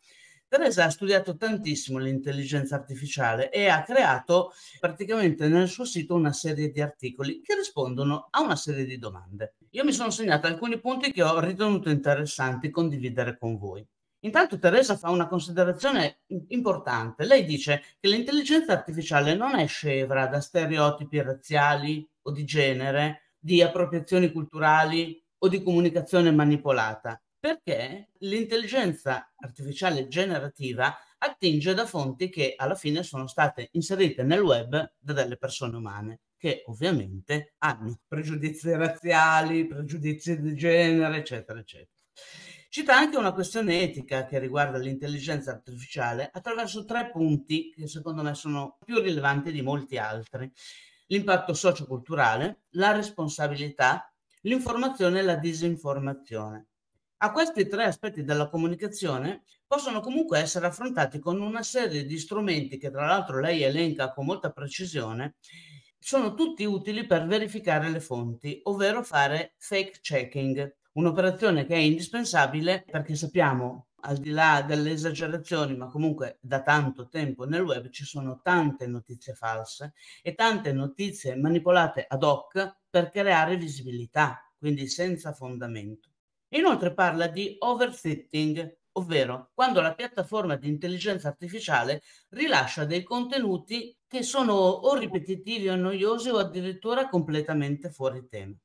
Teresa 0.51 0.87
ha 0.87 0.91
studiato 0.91 1.37
tantissimo 1.37 1.99
l'intelligenza 1.99 2.75
artificiale 2.75 3.53
e 3.53 3.69
ha 3.69 3.85
creato 3.85 4.53
praticamente 4.81 5.47
nel 5.47 5.69
suo 5.69 5.85
sito 5.85 6.17
una 6.17 6.33
serie 6.33 6.73
di 6.73 6.81
articoli 6.81 7.41
che 7.41 7.55
rispondono 7.55 8.27
a 8.31 8.41
una 8.41 8.57
serie 8.57 8.85
di 8.85 8.99
domande. 8.99 9.55
Io 9.71 9.85
mi 9.85 9.93
sono 9.93 10.11
segnata 10.11 10.49
alcuni 10.49 10.81
punti 10.81 11.13
che 11.13 11.23
ho 11.23 11.39
ritenuto 11.39 11.89
interessanti 11.89 12.69
condividere 12.71 13.39
con 13.39 13.59
voi. 13.59 13.87
Intanto 14.25 14.59
Teresa 14.59 14.97
fa 14.97 15.11
una 15.11 15.29
considerazione 15.29 16.23
importante. 16.49 17.27
Lei 17.27 17.45
dice 17.45 17.85
che 18.01 18.09
l'intelligenza 18.09 18.73
artificiale 18.73 19.37
non 19.37 19.55
è 19.55 19.69
scevra 19.69 20.27
da 20.27 20.41
stereotipi 20.41 21.23
razziali 21.23 22.05
o 22.23 22.33
di 22.33 22.45
genere, 22.45 23.35
di 23.39 23.63
appropriazioni 23.63 24.33
culturali 24.33 25.17
o 25.39 25.47
di 25.47 25.63
comunicazione 25.63 26.33
manipolata, 26.33 27.23
perché 27.41 28.11
l'intelligenza 28.19 29.33
artificiale 29.37 30.07
generativa 30.07 30.95
attinge 31.19 31.75
da 31.75 31.87
fonti 31.87 32.29
che 32.29 32.55
alla 32.57 32.75
fine 32.75 33.03
sono 33.03 33.27
state 33.27 33.71
inserite 33.73 34.23
nel 34.23 34.43
web 34.43 34.93
da 34.99 35.13
delle 35.13 35.37
persone 35.37 35.77
umane 35.77 36.21
che 36.37 36.63
ovviamente 36.67 37.55
hanno 37.59 37.99
pregiudizi 38.07 38.73
razziali, 38.73 39.67
pregiudizi 39.67 40.41
di 40.41 40.55
genere, 40.55 41.19
eccetera, 41.19 41.59
eccetera. 41.59 41.99
Cita 42.71 42.97
anche 42.97 43.17
una 43.17 43.33
questione 43.33 43.83
etica 43.83 44.25
che 44.27 44.39
riguarda 44.39 44.79
l'intelligenza 44.79 45.51
artificiale 45.51 46.31
attraverso 46.33 46.85
tre 46.85 47.11
punti 47.11 47.71
che 47.75 47.89
secondo 47.89 48.23
me 48.23 48.35
sono 48.35 48.79
più 48.85 49.01
rilevanti 49.01 49.51
di 49.51 49.61
molti 49.61 49.99
altri 49.99 50.51
l'impatto 51.09 51.53
socioculturale, 51.53 52.63
la 52.75 52.93
responsabilità, 52.93 54.11
l'informazione 54.43 55.19
e 55.19 55.23
la 55.23 55.35
disinformazione. 55.35 56.70
A 57.23 57.33
questi 57.33 57.67
tre 57.69 57.85
aspetti 57.85 58.25
della 58.25 58.49
comunicazione 58.49 59.43
possono 59.67 60.01
comunque 60.01 60.39
essere 60.39 60.67
affrontati 60.67 61.19
con 61.19 61.39
una 61.41 61.63
serie 61.63 62.07
di 62.07 62.19
strumenti 62.19 62.79
che 62.79 62.91
tra 62.91 63.05
l'altro 63.05 63.41
lei 63.41 63.63
elenca 63.63 64.11
con 64.13 64.25
molta 64.25 64.51
precisione, 64.53 65.37
sono 65.99 66.33
tutti 66.33 66.65
utili 66.65 67.07
per 67.07 67.27
verificare 67.27 67.91
le 67.91 68.01
fonti, 68.01 68.61
ovvero 68.65 69.03
fare 69.03 69.53
fake 69.59 69.99
checking, 70.01 70.77
un'operazione 70.93 71.67
che 71.67 71.75
è 71.75 71.79
indispensabile 71.79 72.85
perché 72.91 73.15
sappiamo 73.15 73.89
al 74.01 74.17
di 74.17 74.31
là 74.31 74.65
delle 74.67 74.93
esagerazioni, 74.93 75.77
ma 75.77 75.89
comunque 75.89 76.39
da 76.41 76.63
tanto 76.63 77.09
tempo 77.09 77.45
nel 77.45 77.61
web 77.61 77.91
ci 77.91 78.07
sono 78.07 78.41
tante 78.43 78.87
notizie 78.87 79.35
false 79.35 79.93
e 80.23 80.35
tante 80.35 80.73
notizie 80.73 81.37
manipolate 81.37 82.07
ad 82.09 82.23
hoc 82.23 82.79
per 82.89 83.11
creare 83.11 83.59
visibilità, 83.59 84.41
quindi 84.57 84.87
senza 84.87 85.35
fondamento. 85.35 86.10
Inoltre 86.51 86.95
parla 86.95 87.29
di 87.29 87.57
overfitting, 87.59 88.79
ovvero 88.93 89.51
quando 89.55 89.81
la 89.81 89.95
piattaforma 89.95 90.57
di 90.57 90.69
intelligenza 90.69 91.29
artificiale 91.29 92.03
rilascia 92.31 92.85
dei 92.85 93.03
contenuti 93.03 93.97
che 94.07 94.23
sono 94.23 94.55
o 94.55 94.95
ripetitivi 94.97 95.69
o 95.69 95.77
noiosi 95.77 96.29
o 96.31 96.39
addirittura 96.39 97.09
completamente 97.09 97.91
fuori 97.91 98.27
tema. 98.29 98.57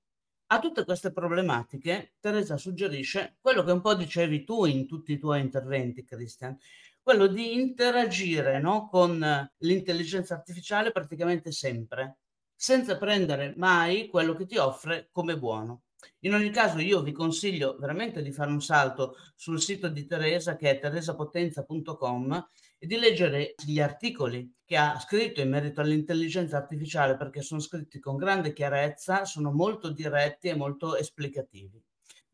A 0.48 0.60
tutte 0.60 0.84
queste 0.84 1.12
problematiche 1.12 2.16
Teresa 2.20 2.58
suggerisce 2.58 3.38
quello 3.42 3.64
che 3.64 3.72
un 3.72 3.82
po' 3.82 3.96
dicevi 3.96 4.44
tu 4.44 4.66
in 4.66 4.88
tutti 4.88 5.12
i 5.14 5.20
tuoi 5.20 5.42
interventi, 5.42 6.04
Christian, 6.04 6.58
quello 7.02 7.28
di 7.28 7.54
interagire 7.54 8.60
no, 8.60 8.88
con 8.90 9.20
l'intelligenza 9.58 10.34
artificiale 10.34 10.92
praticamente 10.92 11.52
sempre, 11.52 12.18
senza 12.56 12.98
prendere 12.98 13.54
mai 13.58 14.08
quello 14.08 14.34
che 14.36 14.46
ti 14.46 14.58
offre 14.58 15.10
come 15.12 15.38
buono. 15.38 15.85
In 16.20 16.34
ogni 16.34 16.50
caso 16.50 16.80
io 16.80 17.02
vi 17.02 17.12
consiglio 17.12 17.76
veramente 17.80 18.22
di 18.22 18.32
fare 18.32 18.52
un 18.52 18.62
salto 18.62 19.16
sul 19.36 19.62
sito 19.62 19.88
di 19.88 20.06
Teresa 20.06 20.56
che 20.56 20.70
è 20.70 20.80
teresapotenza.com 20.80 22.48
e 22.78 22.88
di 22.88 22.98
leggere 22.98 23.56
gli 23.66 23.80
articoli 23.80 24.54
che 24.66 24.78
ha 24.78 25.00
scritto 25.00 25.42
in 25.42 25.50
merito 25.50 25.82
all'intelligenza 25.82 26.58
artificiale 26.58 27.18
perché 27.18 27.42
sono 27.42 27.60
scritti 27.60 28.00
con 28.00 28.18
grande 28.18 28.54
chiarezza, 28.54 29.26
sono 29.26 29.52
molto 29.52 29.90
diretti 29.90 30.50
e 30.50 30.56
molto 30.56 30.96
esplicativi. 30.96 31.82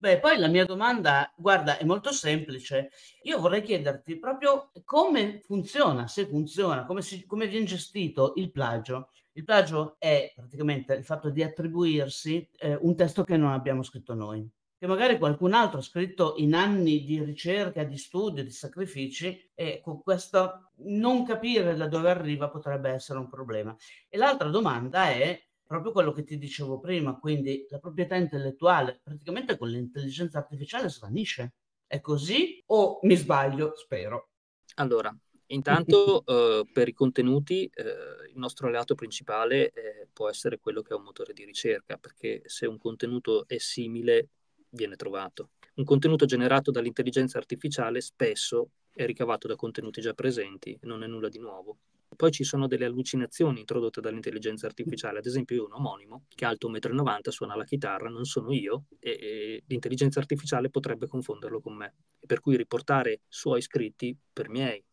Beh, 0.01 0.19
poi 0.19 0.39
la 0.39 0.47
mia 0.47 0.65
domanda, 0.65 1.31
guarda, 1.37 1.77
è 1.77 1.83
molto 1.83 2.11
semplice. 2.11 2.89
Io 3.21 3.39
vorrei 3.39 3.61
chiederti 3.61 4.17
proprio 4.17 4.71
come 4.83 5.41
funziona, 5.43 6.07
se 6.07 6.25
funziona, 6.25 6.85
come, 6.85 7.03
si, 7.03 7.23
come 7.27 7.45
viene 7.45 7.67
gestito 7.67 8.33
il 8.37 8.49
plagio. 8.49 9.09
Il 9.33 9.43
plagio 9.43 9.95
è 9.97 10.31
praticamente 10.35 10.93
il 10.93 11.05
fatto 11.05 11.29
di 11.29 11.43
attribuirsi 11.43 12.49
eh, 12.57 12.77
un 12.81 12.95
testo 12.95 13.23
che 13.23 13.37
non 13.37 13.51
abbiamo 13.51 13.83
scritto 13.83 14.13
noi 14.13 14.49
che 14.81 14.87
magari 14.87 15.19
qualcun 15.19 15.53
altro 15.53 15.77
ha 15.77 15.83
scritto 15.83 16.33
in 16.37 16.55
anni 16.55 17.03
di 17.03 17.23
ricerca, 17.23 17.83
di 17.83 17.99
studio, 17.99 18.43
di 18.43 18.49
sacrifici 18.49 19.51
e 19.53 19.79
con 19.79 20.01
questo 20.01 20.71
non 20.77 21.23
capire 21.23 21.75
da 21.75 21.87
dove 21.87 22.09
arriva 22.09 22.49
potrebbe 22.49 22.89
essere 22.89 23.19
un 23.19 23.29
problema. 23.29 23.75
E 24.09 24.17
l'altra 24.17 24.49
domanda 24.49 25.11
è 25.11 25.39
proprio 25.61 25.91
quello 25.91 26.11
che 26.11 26.23
ti 26.23 26.39
dicevo 26.39 26.79
prima, 26.79 27.15
quindi 27.19 27.67
la 27.69 27.77
proprietà 27.77 28.15
intellettuale 28.15 28.99
praticamente 29.03 29.55
con 29.55 29.69
l'intelligenza 29.69 30.39
artificiale 30.39 30.89
svanisce. 30.89 31.53
È 31.85 32.01
così 32.01 32.63
o 32.65 32.97
mi 33.03 33.15
sbaglio? 33.15 33.73
Spero. 33.75 34.29
Allora, 34.77 35.15
Intanto 35.51 36.23
eh, 36.25 36.65
per 36.71 36.87
i 36.87 36.93
contenuti 36.93 37.65
eh, 37.65 38.20
il 38.31 38.37
nostro 38.37 38.67
alleato 38.67 38.95
principale 38.95 39.71
eh, 39.71 40.07
può 40.11 40.29
essere 40.29 40.59
quello 40.59 40.81
che 40.81 40.93
è 40.93 40.97
un 40.97 41.03
motore 41.03 41.33
di 41.33 41.45
ricerca, 41.45 41.97
perché 41.97 42.41
se 42.45 42.65
un 42.65 42.77
contenuto 42.77 43.47
è 43.47 43.57
simile 43.57 44.29
viene 44.69 44.95
trovato. 44.95 45.51
Un 45.75 45.83
contenuto 45.83 46.25
generato 46.25 46.71
dall'intelligenza 46.71 47.37
artificiale 47.37 48.01
spesso 48.01 48.71
è 48.93 49.05
ricavato 49.05 49.47
da 49.47 49.55
contenuti 49.55 50.01
già 50.01 50.13
presenti 50.13 50.77
non 50.81 51.03
è 51.03 51.07
nulla 51.07 51.29
di 51.29 51.39
nuovo. 51.39 51.77
Poi 52.13 52.29
ci 52.29 52.43
sono 52.43 52.67
delle 52.67 52.85
allucinazioni 52.85 53.61
introdotte 53.61 54.01
dall'intelligenza 54.01 54.67
artificiale, 54.67 55.19
ad 55.19 55.25
esempio 55.25 55.55
io 55.55 55.65
un 55.65 55.73
omonimo 55.73 56.25
che 56.27 56.43
è 56.43 56.47
alto 56.47 56.69
1,90 56.69 57.01
m, 57.01 57.29
suona 57.29 57.55
la 57.55 57.63
chitarra, 57.63 58.09
non 58.09 58.25
sono 58.25 58.51
io 58.51 58.85
e, 58.99 59.11
e 59.11 59.63
l'intelligenza 59.67 60.19
artificiale 60.19 60.69
potrebbe 60.69 61.07
confonderlo 61.07 61.61
con 61.61 61.73
me. 61.75 61.95
Per 62.25 62.41
cui 62.41 62.57
riportare 62.57 63.21
suoi 63.27 63.61
scritti 63.61 64.15
per 64.33 64.49
miei. 64.49 64.83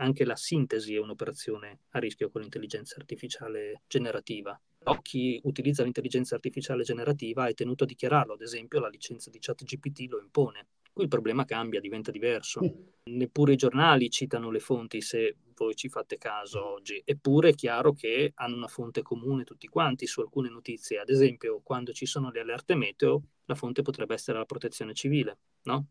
Anche 0.00 0.24
la 0.24 0.36
sintesi 0.36 0.94
è 0.94 0.98
un'operazione 0.98 1.80
a 1.90 1.98
rischio 1.98 2.30
con 2.30 2.40
l'intelligenza 2.40 2.96
artificiale 2.98 3.82
generativa 3.86 4.60
chi 5.02 5.38
utilizza 5.44 5.82
l'intelligenza 5.82 6.34
artificiale 6.34 6.82
generativa 6.82 7.46
è 7.46 7.54
tenuto 7.54 7.84
a 7.84 7.86
dichiararlo, 7.86 8.34
ad 8.34 8.40
esempio 8.40 8.80
la 8.80 8.88
licenza 8.88 9.30
di 9.30 9.38
ChatGPT 9.38 10.06
lo 10.08 10.20
impone. 10.20 10.68
Qui 10.92 11.04
il 11.04 11.10
problema 11.10 11.44
cambia, 11.44 11.80
diventa 11.80 12.10
diverso. 12.10 12.60
Neppure 13.04 13.52
i 13.52 13.56
giornali 13.56 14.10
citano 14.10 14.50
le 14.50 14.58
fonti 14.58 15.00
se 15.00 15.36
voi 15.54 15.74
ci 15.76 15.88
fate 15.88 16.16
caso 16.16 16.64
oggi. 16.64 17.00
Eppure 17.04 17.50
è 17.50 17.54
chiaro 17.54 17.92
che 17.92 18.32
hanno 18.34 18.56
una 18.56 18.66
fonte 18.66 19.02
comune 19.02 19.44
tutti 19.44 19.68
quanti 19.68 20.06
su 20.06 20.20
alcune 20.20 20.48
notizie. 20.48 20.98
Ad 20.98 21.08
esempio, 21.08 21.60
quando 21.62 21.92
ci 21.92 22.06
sono 22.06 22.30
le 22.30 22.40
allerte 22.40 22.74
meteo, 22.74 23.22
la 23.44 23.54
fonte 23.54 23.82
potrebbe 23.82 24.14
essere 24.14 24.38
la 24.38 24.44
protezione 24.44 24.94
civile, 24.94 25.38
no? 25.64 25.86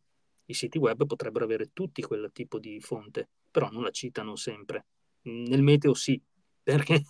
I 0.46 0.54
siti 0.54 0.78
web 0.78 1.06
potrebbero 1.06 1.46
avere 1.46 1.72
tutti 1.74 2.02
quel 2.02 2.30
tipo 2.34 2.60
di 2.60 2.80
fonte, 2.80 3.30
però 3.50 3.70
non 3.70 3.84
la 3.84 3.92
citano 3.92 4.36
sempre. 4.36 4.86
Nel 5.24 5.62
meteo 5.62 5.94
sì, 5.94 6.22
perché 6.64 7.04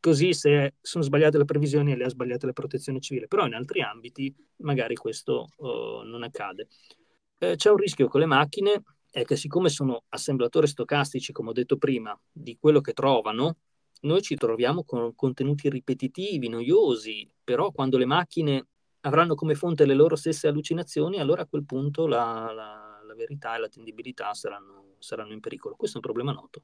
così 0.00 0.32
se 0.32 0.74
sono 0.80 1.04
sbagliate 1.04 1.38
le 1.38 1.44
previsioni 1.44 1.96
le 1.96 2.04
ha 2.04 2.08
sbagliate 2.08 2.46
la 2.46 2.52
protezione 2.52 3.00
civile, 3.00 3.26
però 3.26 3.46
in 3.46 3.54
altri 3.54 3.82
ambiti 3.82 4.34
magari 4.58 4.94
questo 4.94 5.48
uh, 5.56 6.02
non 6.04 6.22
accade. 6.22 6.68
Eh, 7.38 7.56
c'è 7.56 7.70
un 7.70 7.76
rischio 7.76 8.08
con 8.08 8.20
le 8.20 8.26
macchine, 8.26 8.82
è 9.10 9.24
che 9.24 9.36
siccome 9.36 9.68
sono 9.68 10.04
assemblatori 10.08 10.66
stocastici, 10.66 11.32
come 11.32 11.50
ho 11.50 11.52
detto 11.52 11.76
prima, 11.76 12.18
di 12.30 12.56
quello 12.58 12.80
che 12.80 12.92
trovano, 12.92 13.56
noi 14.02 14.22
ci 14.22 14.36
troviamo 14.36 14.84
con 14.84 15.14
contenuti 15.14 15.68
ripetitivi, 15.68 16.48
noiosi, 16.48 17.28
però 17.44 17.70
quando 17.70 17.98
le 17.98 18.06
macchine 18.06 18.66
avranno 19.00 19.34
come 19.34 19.54
fonte 19.54 19.84
le 19.84 19.94
loro 19.94 20.16
stesse 20.16 20.48
allucinazioni, 20.48 21.18
allora 21.18 21.42
a 21.42 21.46
quel 21.46 21.64
punto 21.64 22.06
la, 22.06 22.52
la, 22.52 23.02
la 23.04 23.14
verità 23.14 23.54
e 23.54 23.58
l'attendibilità 23.58 24.32
saranno, 24.34 24.91
saranno 25.02 25.32
in 25.32 25.40
pericolo. 25.40 25.76
Questo 25.76 25.98
è 25.98 26.00
un 26.00 26.12
problema 26.12 26.32
noto. 26.32 26.62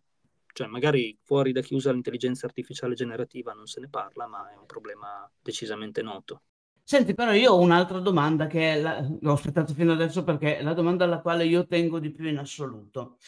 Cioè, 0.53 0.67
magari 0.67 1.17
fuori 1.23 1.53
da 1.53 1.61
chi 1.61 1.75
usa 1.75 1.93
l'intelligenza 1.93 2.47
artificiale 2.47 2.95
generativa 2.95 3.53
non 3.53 3.67
se 3.67 3.81
ne 3.81 3.89
parla, 3.89 4.27
ma 4.27 4.51
è 4.51 4.57
un 4.57 4.67
problema 4.67 5.31
decisamente 5.41 6.03
noto. 6.03 6.43
Senti, 6.83 7.15
però 7.15 7.33
io 7.33 7.53
ho 7.53 7.61
un'altra 7.61 7.99
domanda 7.99 8.47
che 8.47 8.81
la, 8.81 9.07
l'ho 9.21 9.33
aspettato 9.33 9.75
fino 9.75 9.93
adesso 9.93 10.25
perché 10.25 10.59
è 10.59 10.63
la 10.63 10.73
domanda 10.73 11.05
alla 11.05 11.21
quale 11.21 11.45
io 11.45 11.67
tengo 11.67 11.99
di 11.99 12.11
più 12.11 12.27
in 12.27 12.39
assoluto. 12.39 13.19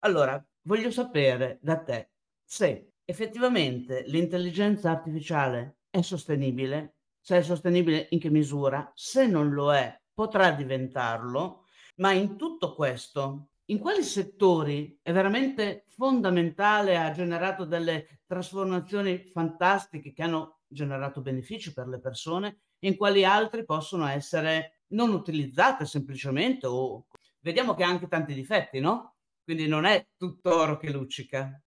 Allora, 0.00 0.42
voglio 0.62 0.90
sapere 0.90 1.58
da 1.60 1.78
te 1.82 2.12
se 2.42 2.92
effettivamente 3.04 4.04
l'intelligenza 4.06 4.90
artificiale 4.90 5.80
è 5.90 6.00
sostenibile, 6.00 6.96
se 7.20 7.38
è 7.38 7.42
sostenibile 7.42 8.08
in 8.10 8.18
che 8.18 8.30
misura, 8.30 8.90
se 8.94 9.26
non 9.26 9.50
lo 9.50 9.74
è, 9.74 10.00
potrà 10.12 10.52
diventarlo, 10.52 11.66
ma 11.96 12.12
in 12.12 12.36
tutto 12.36 12.74
questo, 12.74 13.50
in 13.66 13.78
quali 13.78 14.02
settori 14.02 14.98
è 15.02 15.12
veramente 15.12 15.84
fondamentale, 15.88 16.98
ha 16.98 17.10
generato 17.12 17.64
delle 17.64 18.20
trasformazioni 18.26 19.30
fantastiche 19.32 20.12
che 20.12 20.22
hanno 20.22 20.60
generato 20.66 21.22
benefici 21.22 21.72
per 21.72 21.88
le 21.88 22.00
persone, 22.00 22.60
in 22.80 22.96
quali 22.96 23.24
altri 23.24 23.64
possono 23.64 24.06
essere 24.06 24.80
non 24.88 25.12
utilizzate 25.12 25.86
semplicemente 25.86 26.66
o 26.66 27.06
vediamo 27.40 27.74
che 27.74 27.84
ha 27.84 27.88
anche 27.88 28.08
tanti 28.08 28.34
difetti, 28.34 28.80
no? 28.80 29.16
Quindi 29.42 29.66
non 29.66 29.84
è 29.84 30.06
tutto 30.16 30.54
oro 30.54 30.76
che 30.76 30.90
luccica. 30.90 31.63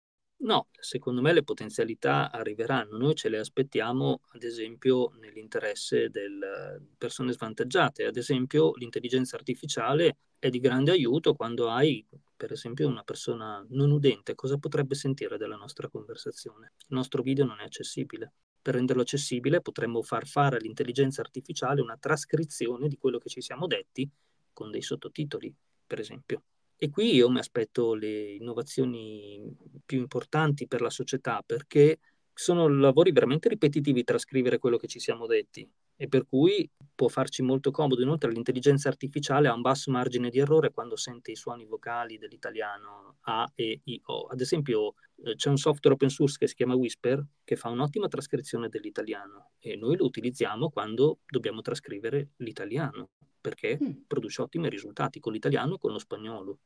No, 0.45 0.67
secondo 0.81 1.21
me 1.21 1.33
le 1.33 1.45
potenzialità 1.45 2.33
arriveranno, 2.33 2.97
noi 2.97 3.15
ce 3.15 3.29
le 3.29 3.39
aspettiamo 3.39 4.23
ad 4.33 4.43
esempio 4.43 5.13
nell'interesse 5.21 6.11
delle 6.11 6.83
persone 6.99 7.31
svantaggiate, 7.33 8.07
ad 8.07 8.17
esempio 8.17 8.73
l'intelligenza 8.75 9.37
artificiale 9.37 10.17
è 10.41 10.49
di 10.49 10.59
grande 10.59 10.91
aiuto 10.91 11.35
quando 11.35 11.69
hai 11.71 12.05
per 12.37 12.51
esempio 12.51 12.89
una 12.89 13.05
persona 13.05 13.65
non 13.69 13.93
udente, 13.93 14.35
cosa 14.35 14.59
potrebbe 14.59 14.97
sentire 14.97 15.37
della 15.39 15.55
nostra 15.55 15.89
conversazione? 15.89 16.73
Il 16.89 16.97
nostro 16.97 17.23
video 17.23 17.45
non 17.45 17.61
è 17.61 17.65
accessibile. 17.65 18.33
Per 18.61 18.75
renderlo 18.75 19.03
accessibile 19.03 19.61
potremmo 19.61 20.03
far 20.03 20.27
fare 20.27 20.57
all'intelligenza 20.57 21.21
artificiale 21.21 21.81
una 21.83 21.97
trascrizione 21.97 22.89
di 22.89 22.99
quello 22.99 23.19
che 23.19 23.29
ci 23.29 23.41
siamo 23.41 23.69
detti 23.69 24.11
con 24.53 24.73
dei 24.73 24.83
sottotitoli, 24.83 25.55
per 25.87 26.01
esempio. 26.01 26.43
E 26.83 26.91
qui 26.91 27.15
io 27.15 27.31
mi 27.31 27.39
aspetto 27.39 27.95
le 27.95 28.33
innovazioni 28.33 29.41
più 29.87 30.01
importanti 30.01 30.67
per 30.67 30.81
la 30.81 30.91
società 30.91 31.41
perché 31.47 32.01
sono 32.35 32.67
lavori 32.67 33.13
veramente 33.13 33.49
ripetitivi 33.49 34.03
trascrivere 34.03 34.59
quello 34.59 34.79
che 34.79 34.89
ci 34.89 34.99
siamo 34.99 35.27
detti 35.27 35.71
e 35.95 36.09
per 36.09 36.27
cui 36.27 36.69
può 36.93 37.07
farci 37.07 37.43
molto 37.43 37.71
comodo. 37.71 38.03
Inoltre 38.03 38.33
l'intelligenza 38.33 38.89
artificiale 38.89 39.47
ha 39.47 39.55
un 39.55 39.61
basso 39.61 39.93
margine 39.93 40.29
di 40.29 40.41
errore 40.41 40.73
quando 40.73 40.97
sente 40.97 41.31
i 41.31 41.37
suoni 41.37 41.67
vocali 41.67 42.19
dell'italiano 42.19 43.19
A, 43.27 43.49
E, 43.55 43.83
I, 43.85 44.01
O. 44.07 44.27
Ad 44.27 44.41
esempio 44.41 44.95
eh, 45.23 45.37
c'è 45.37 45.51
un 45.51 45.59
software 45.59 45.95
open 45.95 46.09
source 46.09 46.37
che 46.37 46.49
si 46.49 46.57
chiama 46.57 46.75
Whisper 46.75 47.25
che 47.45 47.55
fa 47.55 47.69
un'ottima 47.69 48.09
trascrizione 48.09 48.69
dell'italiano 48.69 49.53
e 49.61 49.77
noi 49.77 49.97
lo 49.97 50.07
utilizziamo 50.07 50.69
quando 50.69 51.21
dobbiamo 51.27 51.61
trascrivere 51.61 52.31
l'italiano 52.39 53.11
perché 53.41 53.79
mm. 53.81 53.91
produce 54.09 54.43
ottimi 54.43 54.69
risultati 54.69 55.21
con 55.21 55.33
l'italiano 55.33 55.77
e 55.77 55.79
con 55.79 55.93
lo 55.93 56.01
spagnolo 56.01 56.59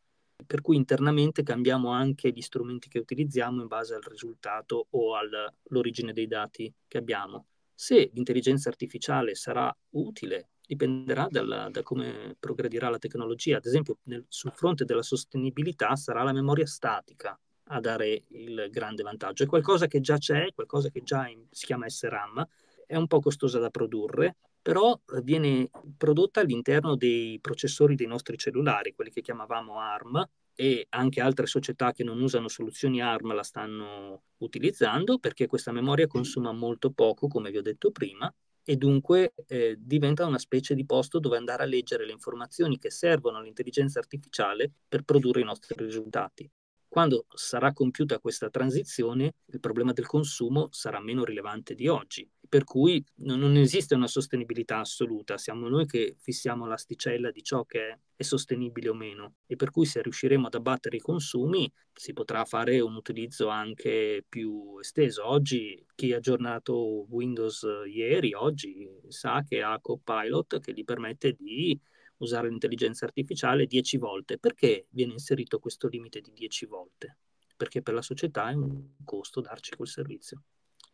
per 0.44 0.60
cui 0.60 0.76
internamente 0.76 1.42
cambiamo 1.42 1.90
anche 1.90 2.30
gli 2.30 2.40
strumenti 2.40 2.88
che 2.88 2.98
utilizziamo 2.98 3.62
in 3.62 3.68
base 3.68 3.94
al 3.94 4.02
risultato 4.02 4.86
o 4.90 5.16
all'origine 5.16 6.12
dei 6.12 6.26
dati 6.26 6.72
che 6.86 6.98
abbiamo. 6.98 7.46
Se 7.74 8.10
l'intelligenza 8.12 8.68
artificiale 8.68 9.34
sarà 9.34 9.74
utile 9.90 10.50
dipenderà 10.66 11.28
dalla, 11.30 11.68
da 11.70 11.82
come 11.82 12.36
progredirà 12.38 12.88
la 12.88 12.98
tecnologia. 12.98 13.58
Ad 13.58 13.66
esempio, 13.66 13.98
nel, 14.04 14.24
sul 14.28 14.52
fronte 14.52 14.84
della 14.84 15.02
sostenibilità 15.02 15.94
sarà 15.94 16.22
la 16.22 16.32
memoria 16.32 16.66
statica 16.66 17.38
a 17.68 17.80
dare 17.80 18.24
il 18.28 18.68
grande 18.70 19.02
vantaggio. 19.02 19.44
È 19.44 19.46
qualcosa 19.46 19.86
che 19.86 20.00
già 20.00 20.18
c'è, 20.18 20.52
qualcosa 20.54 20.88
che 20.90 21.02
già 21.02 21.28
in, 21.28 21.46
si 21.50 21.66
chiama 21.66 21.88
SRAM, 21.88 22.46
è 22.86 22.96
un 22.96 23.06
po' 23.06 23.20
costosa 23.20 23.58
da 23.58 23.70
produrre, 23.70 24.36
però 24.66 25.00
eh, 25.14 25.22
viene 25.22 25.70
prodotta 25.96 26.40
all'interno 26.40 26.96
dei 26.96 27.38
processori 27.40 27.94
dei 27.94 28.08
nostri 28.08 28.36
cellulari, 28.36 28.94
quelli 28.96 29.12
che 29.12 29.22
chiamavamo 29.22 29.78
ARM, 29.78 30.28
e 30.56 30.86
anche 30.88 31.20
altre 31.20 31.46
società 31.46 31.92
che 31.92 32.02
non 32.02 32.20
usano 32.20 32.48
soluzioni 32.48 33.00
ARM 33.00 33.32
la 33.32 33.44
stanno 33.44 34.24
utilizzando 34.38 35.20
perché 35.20 35.46
questa 35.46 35.70
memoria 35.70 36.08
consuma 36.08 36.50
molto 36.50 36.90
poco, 36.90 37.28
come 37.28 37.52
vi 37.52 37.58
ho 37.58 37.62
detto 37.62 37.92
prima, 37.92 38.28
e 38.64 38.74
dunque 38.74 39.34
eh, 39.46 39.76
diventa 39.78 40.26
una 40.26 40.38
specie 40.38 40.74
di 40.74 40.84
posto 40.84 41.20
dove 41.20 41.36
andare 41.36 41.62
a 41.62 41.66
leggere 41.66 42.04
le 42.04 42.10
informazioni 42.10 42.76
che 42.76 42.90
servono 42.90 43.36
all'intelligenza 43.36 44.00
artificiale 44.00 44.72
per 44.88 45.02
produrre 45.04 45.42
i 45.42 45.44
nostri 45.44 45.76
risultati. 45.78 46.50
Quando 46.88 47.26
sarà 47.34 47.72
compiuta 47.72 48.18
questa 48.18 48.48
transizione, 48.48 49.34
il 49.44 49.60
problema 49.60 49.92
del 49.92 50.06
consumo 50.06 50.68
sarà 50.72 50.98
meno 50.98 51.24
rilevante 51.24 51.74
di 51.74 51.86
oggi, 51.88 52.28
per 52.48 52.64
cui 52.64 53.04
non 53.16 53.56
esiste 53.56 53.94
una 53.94 54.06
sostenibilità 54.06 54.78
assoluta, 54.78 55.38
siamo 55.38 55.68
noi 55.68 55.86
che 55.86 56.16
fissiamo 56.18 56.66
l'asticella 56.66 57.30
di 57.30 57.42
ciò 57.42 57.64
che 57.64 58.00
è 58.14 58.22
sostenibile 58.22 58.88
o 58.88 58.94
meno 58.94 59.34
e 59.46 59.56
per 59.56 59.70
cui 59.70 59.84
se 59.86 60.02
riusciremo 60.02 60.46
ad 60.46 60.54
abbattere 60.54 60.96
i 60.96 61.00
consumi 61.00 61.70
si 61.92 62.12
potrà 62.12 62.44
fare 62.44 62.80
un 62.80 62.94
utilizzo 62.94 63.48
anche 63.48 64.24
più 64.28 64.78
esteso. 64.78 65.26
Oggi 65.26 65.84
chi 65.94 66.12
ha 66.12 66.16
aggiornato 66.16 67.06
Windows 67.08 67.66
ieri, 67.86 68.32
oggi 68.34 68.88
sa 69.08 69.42
che 69.46 69.62
ha 69.62 69.78
Copilot 69.80 70.60
che 70.60 70.72
gli 70.72 70.84
permette 70.84 71.32
di 71.32 71.78
usare 72.18 72.48
l'intelligenza 72.48 73.04
artificiale 73.04 73.66
10 73.66 73.98
volte. 73.98 74.38
Perché 74.38 74.86
viene 74.90 75.12
inserito 75.12 75.58
questo 75.58 75.88
limite 75.88 76.20
di 76.20 76.32
10 76.32 76.66
volte? 76.66 77.18
Perché 77.56 77.82
per 77.82 77.94
la 77.94 78.02
società 78.02 78.50
è 78.50 78.54
un 78.54 78.94
costo 79.04 79.40
darci 79.40 79.74
quel 79.74 79.88
servizio. 79.88 80.42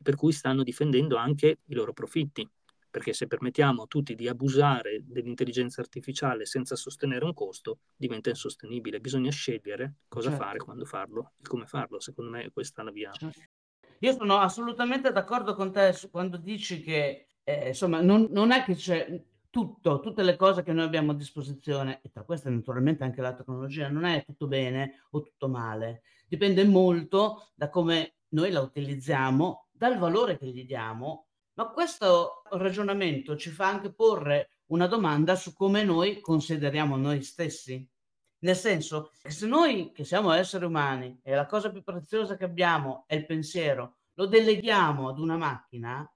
Per 0.02 0.16
cui 0.16 0.32
stanno 0.32 0.62
difendendo 0.62 1.16
anche 1.16 1.58
i 1.66 1.74
loro 1.74 1.92
profitti. 1.92 2.48
Perché 2.90 3.14
se 3.14 3.26
permettiamo 3.26 3.82
a 3.82 3.86
tutti 3.86 4.14
di 4.14 4.28
abusare 4.28 5.02
dell'intelligenza 5.02 5.80
artificiale 5.80 6.44
senza 6.44 6.76
sostenere 6.76 7.24
un 7.24 7.32
costo, 7.32 7.78
diventa 7.96 8.28
insostenibile. 8.28 9.00
Bisogna 9.00 9.30
scegliere 9.30 9.94
cosa 10.08 10.28
certo. 10.28 10.44
fare, 10.44 10.58
quando 10.58 10.84
farlo 10.84 11.32
e 11.40 11.48
come 11.48 11.66
farlo. 11.66 12.00
Secondo 12.00 12.30
me 12.32 12.50
questa 12.52 12.82
è 12.82 12.84
la 12.84 12.90
via. 12.90 13.10
Certo. 13.12 13.40
Io 14.00 14.12
sono 14.12 14.38
assolutamente 14.38 15.12
d'accordo 15.12 15.54
con 15.54 15.72
te 15.72 15.96
quando 16.10 16.36
dici 16.36 16.82
che 16.82 17.28
eh, 17.44 17.68
insomma 17.68 18.00
non, 18.00 18.28
non, 18.30 18.50
è 18.50 18.64
che 18.64 18.74
c'è 18.74 19.22
tutto, 19.48 20.00
tutte 20.00 20.22
le 20.22 20.36
cose 20.36 20.62
che 20.62 20.72
noi 20.72 20.84
abbiamo 20.84 21.12
a 21.12 21.14
disposizione, 21.14 22.00
e 22.02 22.10
tra 22.10 22.24
queste 22.24 22.50
naturalmente 22.50 23.04
anche 23.04 23.20
la 23.20 23.34
tecnologia, 23.34 23.88
non 23.88 24.04
è 24.04 24.24
tutto 24.24 24.46
bene 24.46 25.04
o 25.10 25.22
tutto 25.22 25.48
male, 25.48 26.02
dipende 26.26 26.64
molto 26.64 27.50
da 27.54 27.68
come 27.68 28.14
noi 28.28 28.50
la 28.50 28.60
utilizziamo, 28.60 29.68
dal 29.82 29.98
valore 29.98 30.38
che 30.38 30.46
gli 30.46 30.64
diamo, 30.64 31.26
ma 31.54 31.68
questo 31.70 32.42
ragionamento 32.50 33.36
ci 33.36 33.50
fa 33.50 33.66
anche 33.66 33.92
porre 33.92 34.58
una 34.66 34.86
domanda 34.86 35.34
su 35.34 35.52
come 35.54 35.82
noi 35.82 36.20
consideriamo 36.20 36.96
noi 36.96 37.20
stessi. 37.24 37.84
Nel 38.42 38.54
senso 38.54 39.10
che 39.20 39.32
se 39.32 39.44
noi 39.48 39.90
che 39.90 40.04
siamo 40.04 40.30
esseri 40.30 40.66
umani 40.66 41.18
e 41.20 41.34
la 41.34 41.46
cosa 41.46 41.72
più 41.72 41.82
preziosa 41.82 42.36
che 42.36 42.44
abbiamo 42.44 43.02
è 43.08 43.16
il 43.16 43.26
pensiero, 43.26 43.96
lo 44.12 44.26
deleghiamo 44.26 45.08
ad 45.08 45.18
una 45.18 45.36
macchina, 45.36 46.08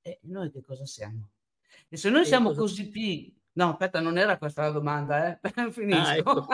e 0.00 0.20
noi 0.22 0.52
che 0.52 0.62
cosa 0.62 0.86
siamo? 0.86 1.30
E 1.88 1.96
se 1.96 2.10
noi 2.10 2.24
siamo 2.24 2.50
cosa... 2.50 2.60
così 2.60 2.88
pigri, 2.88 3.36
no, 3.54 3.70
aspetta, 3.70 3.98
non 3.98 4.16
era 4.16 4.38
questa 4.38 4.62
la 4.62 4.70
domanda, 4.70 5.40
eh? 5.40 5.40
finisco. 5.72 6.00
Ah, 6.00 6.16
ecco. 6.16 6.46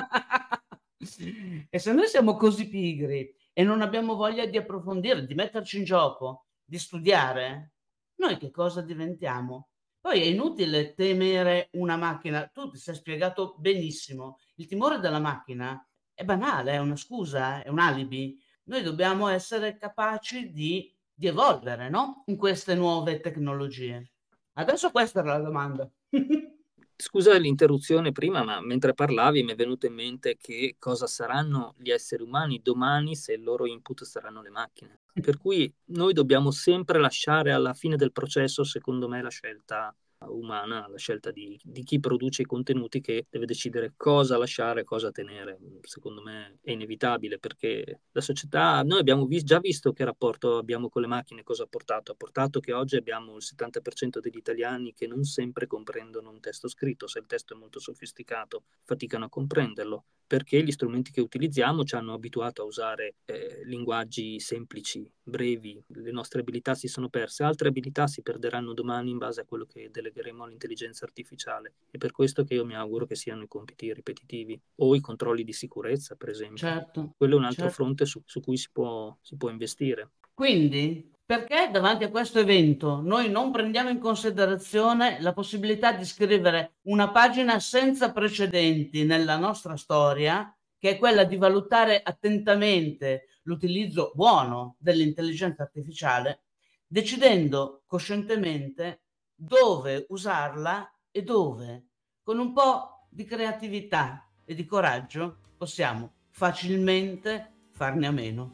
e 1.68 1.78
se 1.78 1.92
noi 1.92 2.06
siamo 2.06 2.36
così 2.36 2.70
pigri 2.70 3.34
e 3.52 3.62
non 3.62 3.82
abbiamo 3.82 4.16
voglia 4.16 4.46
di 4.46 4.56
approfondire, 4.56 5.26
di 5.26 5.34
metterci 5.34 5.76
in 5.76 5.84
gioco, 5.84 6.43
di 6.64 6.78
studiare, 6.78 7.72
noi 8.16 8.36
che 8.38 8.50
cosa 8.50 8.80
diventiamo? 8.80 9.68
Poi 10.00 10.20
è 10.20 10.24
inutile 10.24 10.94
temere 10.94 11.68
una 11.72 11.96
macchina, 11.96 12.46
tu 12.46 12.70
ti 12.70 12.78
sei 12.78 12.94
spiegato 12.94 13.54
benissimo, 13.58 14.38
il 14.56 14.66
timore 14.66 14.98
della 14.98 15.18
macchina 15.18 15.86
è 16.12 16.24
banale, 16.24 16.72
è 16.72 16.78
una 16.78 16.96
scusa, 16.96 17.62
è 17.62 17.68
un 17.68 17.78
alibi. 17.78 18.38
Noi 18.64 18.82
dobbiamo 18.82 19.28
essere 19.28 19.76
capaci 19.76 20.50
di, 20.50 20.94
di 21.12 21.26
evolvere 21.26 21.88
no? 21.88 22.22
in 22.26 22.36
queste 22.36 22.74
nuove 22.74 23.20
tecnologie. 23.20 24.12
Adesso 24.54 24.90
questa 24.90 25.20
era 25.20 25.38
la 25.38 25.44
domanda. 25.44 25.90
Scusa 26.96 27.36
l'interruzione 27.36 28.12
prima, 28.12 28.44
ma 28.44 28.60
mentre 28.60 28.94
parlavi 28.94 29.42
mi 29.42 29.52
è 29.52 29.54
venuto 29.56 29.86
in 29.86 29.94
mente 29.94 30.36
che 30.36 30.76
cosa 30.78 31.06
saranno 31.06 31.74
gli 31.76 31.90
esseri 31.90 32.22
umani 32.22 32.60
domani 32.62 33.16
se 33.16 33.32
il 33.32 33.42
loro 33.42 33.66
input 33.66 34.04
saranno 34.04 34.42
le 34.42 34.50
macchine. 34.50 35.00
Per 35.20 35.36
cui 35.36 35.72
noi 35.86 36.12
dobbiamo 36.12 36.50
sempre 36.52 37.00
lasciare 37.00 37.52
alla 37.52 37.74
fine 37.74 37.96
del 37.96 38.12
processo, 38.12 38.62
secondo 38.64 39.08
me, 39.08 39.22
la 39.22 39.28
scelta 39.28 39.94
umana, 40.28 40.86
la 40.88 40.98
scelta 40.98 41.30
di, 41.30 41.58
di, 41.62 41.82
chi 41.82 42.00
produce 42.00 42.42
i 42.42 42.46
contenuti 42.46 43.00
che 43.00 43.26
deve 43.28 43.46
decidere 43.46 43.94
cosa 43.96 44.36
lasciare, 44.36 44.84
cosa 44.84 45.10
tenere. 45.10 45.58
Secondo 45.82 46.22
me 46.22 46.58
è 46.62 46.72
inevitabile 46.72 47.38
perché 47.38 48.00
la 48.10 48.20
società, 48.20 48.82
noi 48.82 49.00
abbiamo 49.00 49.26
vis- 49.26 49.44
già 49.44 49.58
visto 49.58 49.92
che 49.92 50.04
rapporto 50.04 50.56
abbiamo 50.56 50.88
con 50.88 51.02
le 51.02 51.08
macchine, 51.08 51.42
cosa 51.42 51.64
ha 51.64 51.68
portato. 51.68 52.12
Ha 52.12 52.16
portato 52.16 52.60
che 52.60 52.72
oggi 52.72 52.96
abbiamo 52.96 53.36
il 53.36 53.42
70% 53.42 54.18
degli 54.20 54.36
italiani 54.36 54.92
che 54.92 55.06
non 55.06 55.24
sempre 55.24 55.66
comprendono 55.66 56.30
un 56.30 56.40
testo 56.40 56.68
scritto, 56.68 57.06
se 57.06 57.18
il 57.18 57.26
testo 57.26 57.54
è 57.54 57.56
molto 57.56 57.78
sofisticato 57.80 58.64
faticano 58.84 59.24
a 59.26 59.28
comprenderlo 59.28 60.04
perché 60.26 60.62
gli 60.62 60.72
strumenti 60.72 61.10
che 61.10 61.20
utilizziamo 61.20 61.84
ci 61.84 61.94
hanno 61.94 62.14
abituato 62.14 62.62
a 62.62 62.64
usare 62.64 63.16
eh, 63.26 63.60
linguaggi 63.64 64.40
semplici, 64.40 65.08
brevi, 65.22 65.82
le 65.86 66.10
nostre 66.10 66.40
abilità 66.40 66.74
si 66.74 66.88
sono 66.88 67.08
perse, 67.08 67.44
altre 67.44 67.68
abilità 67.68 68.06
si 68.06 68.22
perderanno 68.22 68.72
domani 68.72 69.10
in 69.10 69.18
base 69.18 69.42
a 69.42 69.44
quello 69.44 69.66
che 69.66 69.90
delegheremo 70.14 70.44
all'intelligenza 70.44 71.04
artificiale. 71.04 71.74
È 71.90 71.98
per 71.98 72.12
questo 72.12 72.44
che 72.44 72.54
io 72.54 72.64
mi 72.64 72.74
auguro 72.74 73.04
che 73.04 73.16
siano 73.16 73.42
i 73.42 73.48
compiti 73.48 73.92
ripetitivi 73.92 74.58
o 74.76 74.94
i 74.94 75.00
controlli 75.00 75.42
di 75.42 75.52
sicurezza, 75.52 76.14
per 76.14 76.28
esempio. 76.28 76.56
Certo. 76.56 77.14
Quello 77.16 77.34
è 77.34 77.38
un 77.38 77.44
altro 77.44 77.64
certo. 77.64 77.74
fronte 77.74 78.06
su, 78.06 78.22
su 78.24 78.40
cui 78.40 78.56
si 78.56 78.68
può, 78.72 79.16
si 79.20 79.36
può 79.36 79.50
investire. 79.50 80.10
Quindi, 80.32 81.12
perché 81.24 81.68
davanti 81.70 82.04
a 82.04 82.10
questo 82.10 82.38
evento 82.38 83.00
noi 83.02 83.28
non 83.28 83.50
prendiamo 83.50 83.90
in 83.90 83.98
considerazione 83.98 85.20
la 85.20 85.32
possibilità 85.32 85.92
di 85.92 86.04
scrivere 86.04 86.76
una 86.82 87.10
pagina 87.10 87.58
senza 87.58 88.12
precedenti 88.12 89.04
nella 89.04 89.36
nostra 89.36 89.76
storia, 89.76 90.56
che 90.78 90.90
è 90.90 90.98
quella 90.98 91.24
di 91.24 91.36
valutare 91.36 92.00
attentamente 92.02 93.26
l'utilizzo 93.44 94.12
buono 94.14 94.76
dell'intelligenza 94.78 95.62
artificiale, 95.62 96.42
decidendo 96.86 97.82
coscientemente 97.86 99.03
dove 99.34 100.06
usarla 100.08 100.90
e 101.10 101.22
dove. 101.22 101.86
Con 102.22 102.38
un 102.38 102.52
po' 102.52 103.06
di 103.10 103.24
creatività 103.24 104.28
e 104.44 104.54
di 104.54 104.64
coraggio 104.64 105.38
possiamo 105.56 106.12
facilmente 106.30 107.66
farne 107.70 108.06
a 108.06 108.10
meno. 108.10 108.50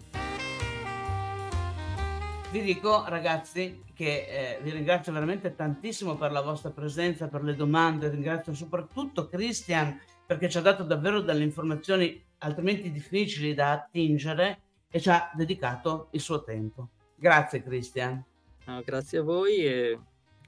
Vi 2.51 2.63
dico 2.63 3.05
ragazzi 3.07 3.85
che 3.95 4.27
eh, 4.27 4.61
vi 4.63 4.71
ringrazio 4.71 5.13
veramente 5.13 5.55
tantissimo 5.55 6.17
per 6.17 6.33
la 6.33 6.41
vostra 6.41 6.71
presenza, 6.71 7.29
per 7.29 7.45
le 7.45 7.55
domande, 7.55 8.09
ringrazio 8.09 8.55
soprattutto 8.55 9.29
Christian 9.29 10.01
perché 10.27 10.49
ci 10.49 10.59
ha 10.59 10.61
dato 10.61 10.83
davvero 10.83 11.21
delle 11.21 11.45
informazioni 11.45 12.23
altrimenti 12.39 12.91
difficili 12.91 13.55
da 13.55 13.73
attingere 13.73 14.63
e 14.91 15.01
ci 15.01 15.09
ha 15.11 15.31
dedicato 15.35 16.09
il 16.13 16.21
suo 16.21 16.43
tempo. 16.43 16.89
Grazie 17.15 17.63
Christian. 17.63 18.25
No, 18.67 18.83
grazie 18.85 19.19
a 19.19 19.23
voi 19.23 19.65
e 19.65 19.99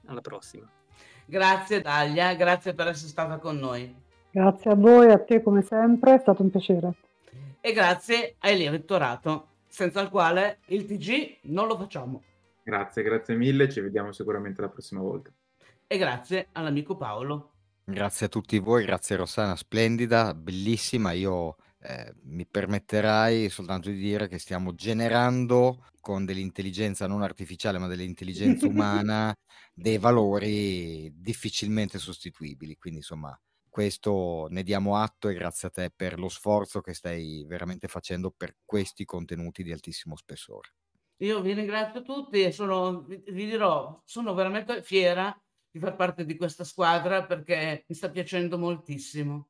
alla 0.05 0.21
prossima. 0.21 0.69
Grazie 1.25 1.81
Dalia, 1.81 2.33
grazie 2.35 2.73
per 2.73 2.87
essere 2.87 3.09
stata 3.09 3.37
con 3.37 3.57
noi. 3.57 4.01
Grazie 4.31 4.71
a 4.71 4.75
voi, 4.75 5.11
a 5.11 5.19
te 5.19 5.41
come 5.41 5.61
sempre, 5.61 6.15
è 6.15 6.19
stato 6.19 6.41
un 6.41 6.49
piacere. 6.49 6.93
E 7.61 7.71
grazie 7.71 8.35
a 8.39 8.49
Elia 8.49 8.71
Vittorato, 8.71 9.47
senza 9.67 10.01
il 10.01 10.09
quale 10.09 10.59
il 10.67 10.85
TG 10.85 11.37
non 11.43 11.67
lo 11.67 11.77
facciamo. 11.77 12.21
Grazie, 12.63 13.03
grazie 13.03 13.35
mille, 13.35 13.69
ci 13.69 13.79
vediamo 13.79 14.11
sicuramente 14.11 14.61
la 14.61 14.69
prossima 14.69 15.01
volta. 15.01 15.29
E 15.85 15.97
grazie 15.97 16.47
all'amico 16.53 16.95
Paolo. 16.95 17.51
Grazie 17.85 18.25
a 18.25 18.29
tutti 18.29 18.57
voi, 18.59 18.85
grazie 18.85 19.17
Rossana, 19.17 19.55
splendida, 19.55 20.33
bellissima. 20.33 21.11
Io 21.11 21.57
eh, 21.79 22.13
mi 22.23 22.45
permetterai 22.45 23.49
soltanto 23.49 23.89
di 23.89 23.97
dire 23.97 24.27
che 24.27 24.39
stiamo 24.39 24.73
generando 24.73 25.85
con 26.03 26.25
dell'intelligenza 26.25 27.07
non 27.07 27.21
artificiale, 27.21 27.77
ma 27.77 27.87
dell'intelligenza 27.87 28.67
umana, 28.67 29.33
dei 29.73 29.97
valori 29.97 31.09
difficilmente 31.15 31.97
sostituibili. 31.97 32.75
Quindi, 32.75 32.99
insomma, 32.99 33.39
questo 33.69 34.47
ne 34.49 34.63
diamo 34.63 34.97
atto 34.97 35.29
e 35.29 35.33
grazie 35.33 35.69
a 35.69 35.71
te 35.71 35.93
per 35.95 36.19
lo 36.19 36.27
sforzo 36.27 36.81
che 36.81 36.93
stai 36.93 37.45
veramente 37.47 37.87
facendo 37.87 38.31
per 38.35 38.57
questi 38.65 39.05
contenuti 39.05 39.63
di 39.63 39.71
altissimo 39.71 40.17
spessore. 40.17 40.73
Io 41.21 41.39
vi 41.39 41.53
ringrazio 41.53 42.01
tutti 42.01 42.43
e 42.43 42.51
sono, 42.51 43.03
vi 43.03 43.45
dirò, 43.45 44.01
sono 44.03 44.33
veramente 44.33 44.83
fiera 44.83 45.33
di 45.71 45.79
far 45.79 45.95
parte 45.95 46.25
di 46.25 46.35
questa 46.35 46.65
squadra 46.65 47.25
perché 47.25 47.85
mi 47.87 47.95
sta 47.95 48.09
piacendo 48.09 48.57
moltissimo. 48.57 49.47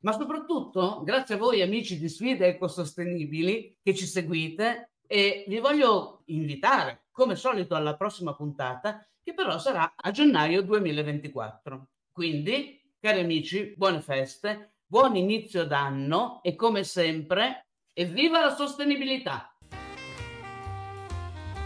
Ma 0.00 0.12
soprattutto 0.12 1.02
grazie 1.02 1.36
a 1.36 1.38
voi 1.38 1.62
amici 1.62 1.98
di 1.98 2.10
Sfide 2.10 2.46
Ecosostenibili 2.46 3.78
che 3.82 3.94
ci 3.94 4.04
seguite 4.04 4.92
e 5.08 5.44
vi 5.48 5.58
voglio 5.58 6.22
invitare 6.26 7.06
come 7.10 7.34
solito 7.34 7.74
alla 7.74 7.96
prossima 7.96 8.34
puntata 8.34 9.04
che 9.20 9.34
però 9.34 9.58
sarà 9.58 9.94
a 9.96 10.10
gennaio 10.12 10.62
2024. 10.62 11.88
Quindi, 12.12 12.80
cari 13.00 13.20
amici, 13.20 13.74
buone 13.76 14.00
feste, 14.00 14.74
buon 14.86 15.16
inizio 15.16 15.66
d'anno 15.66 16.40
e 16.42 16.54
come 16.54 16.84
sempre, 16.84 17.68
evviva 17.92 18.40
la 18.40 18.54
sostenibilità! 18.54 19.56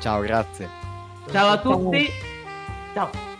Ciao, 0.00 0.20
grazie. 0.20 0.68
Ciao 1.30 1.48
a 1.50 1.60
tutti. 1.60 2.08
Ciao. 2.94 3.31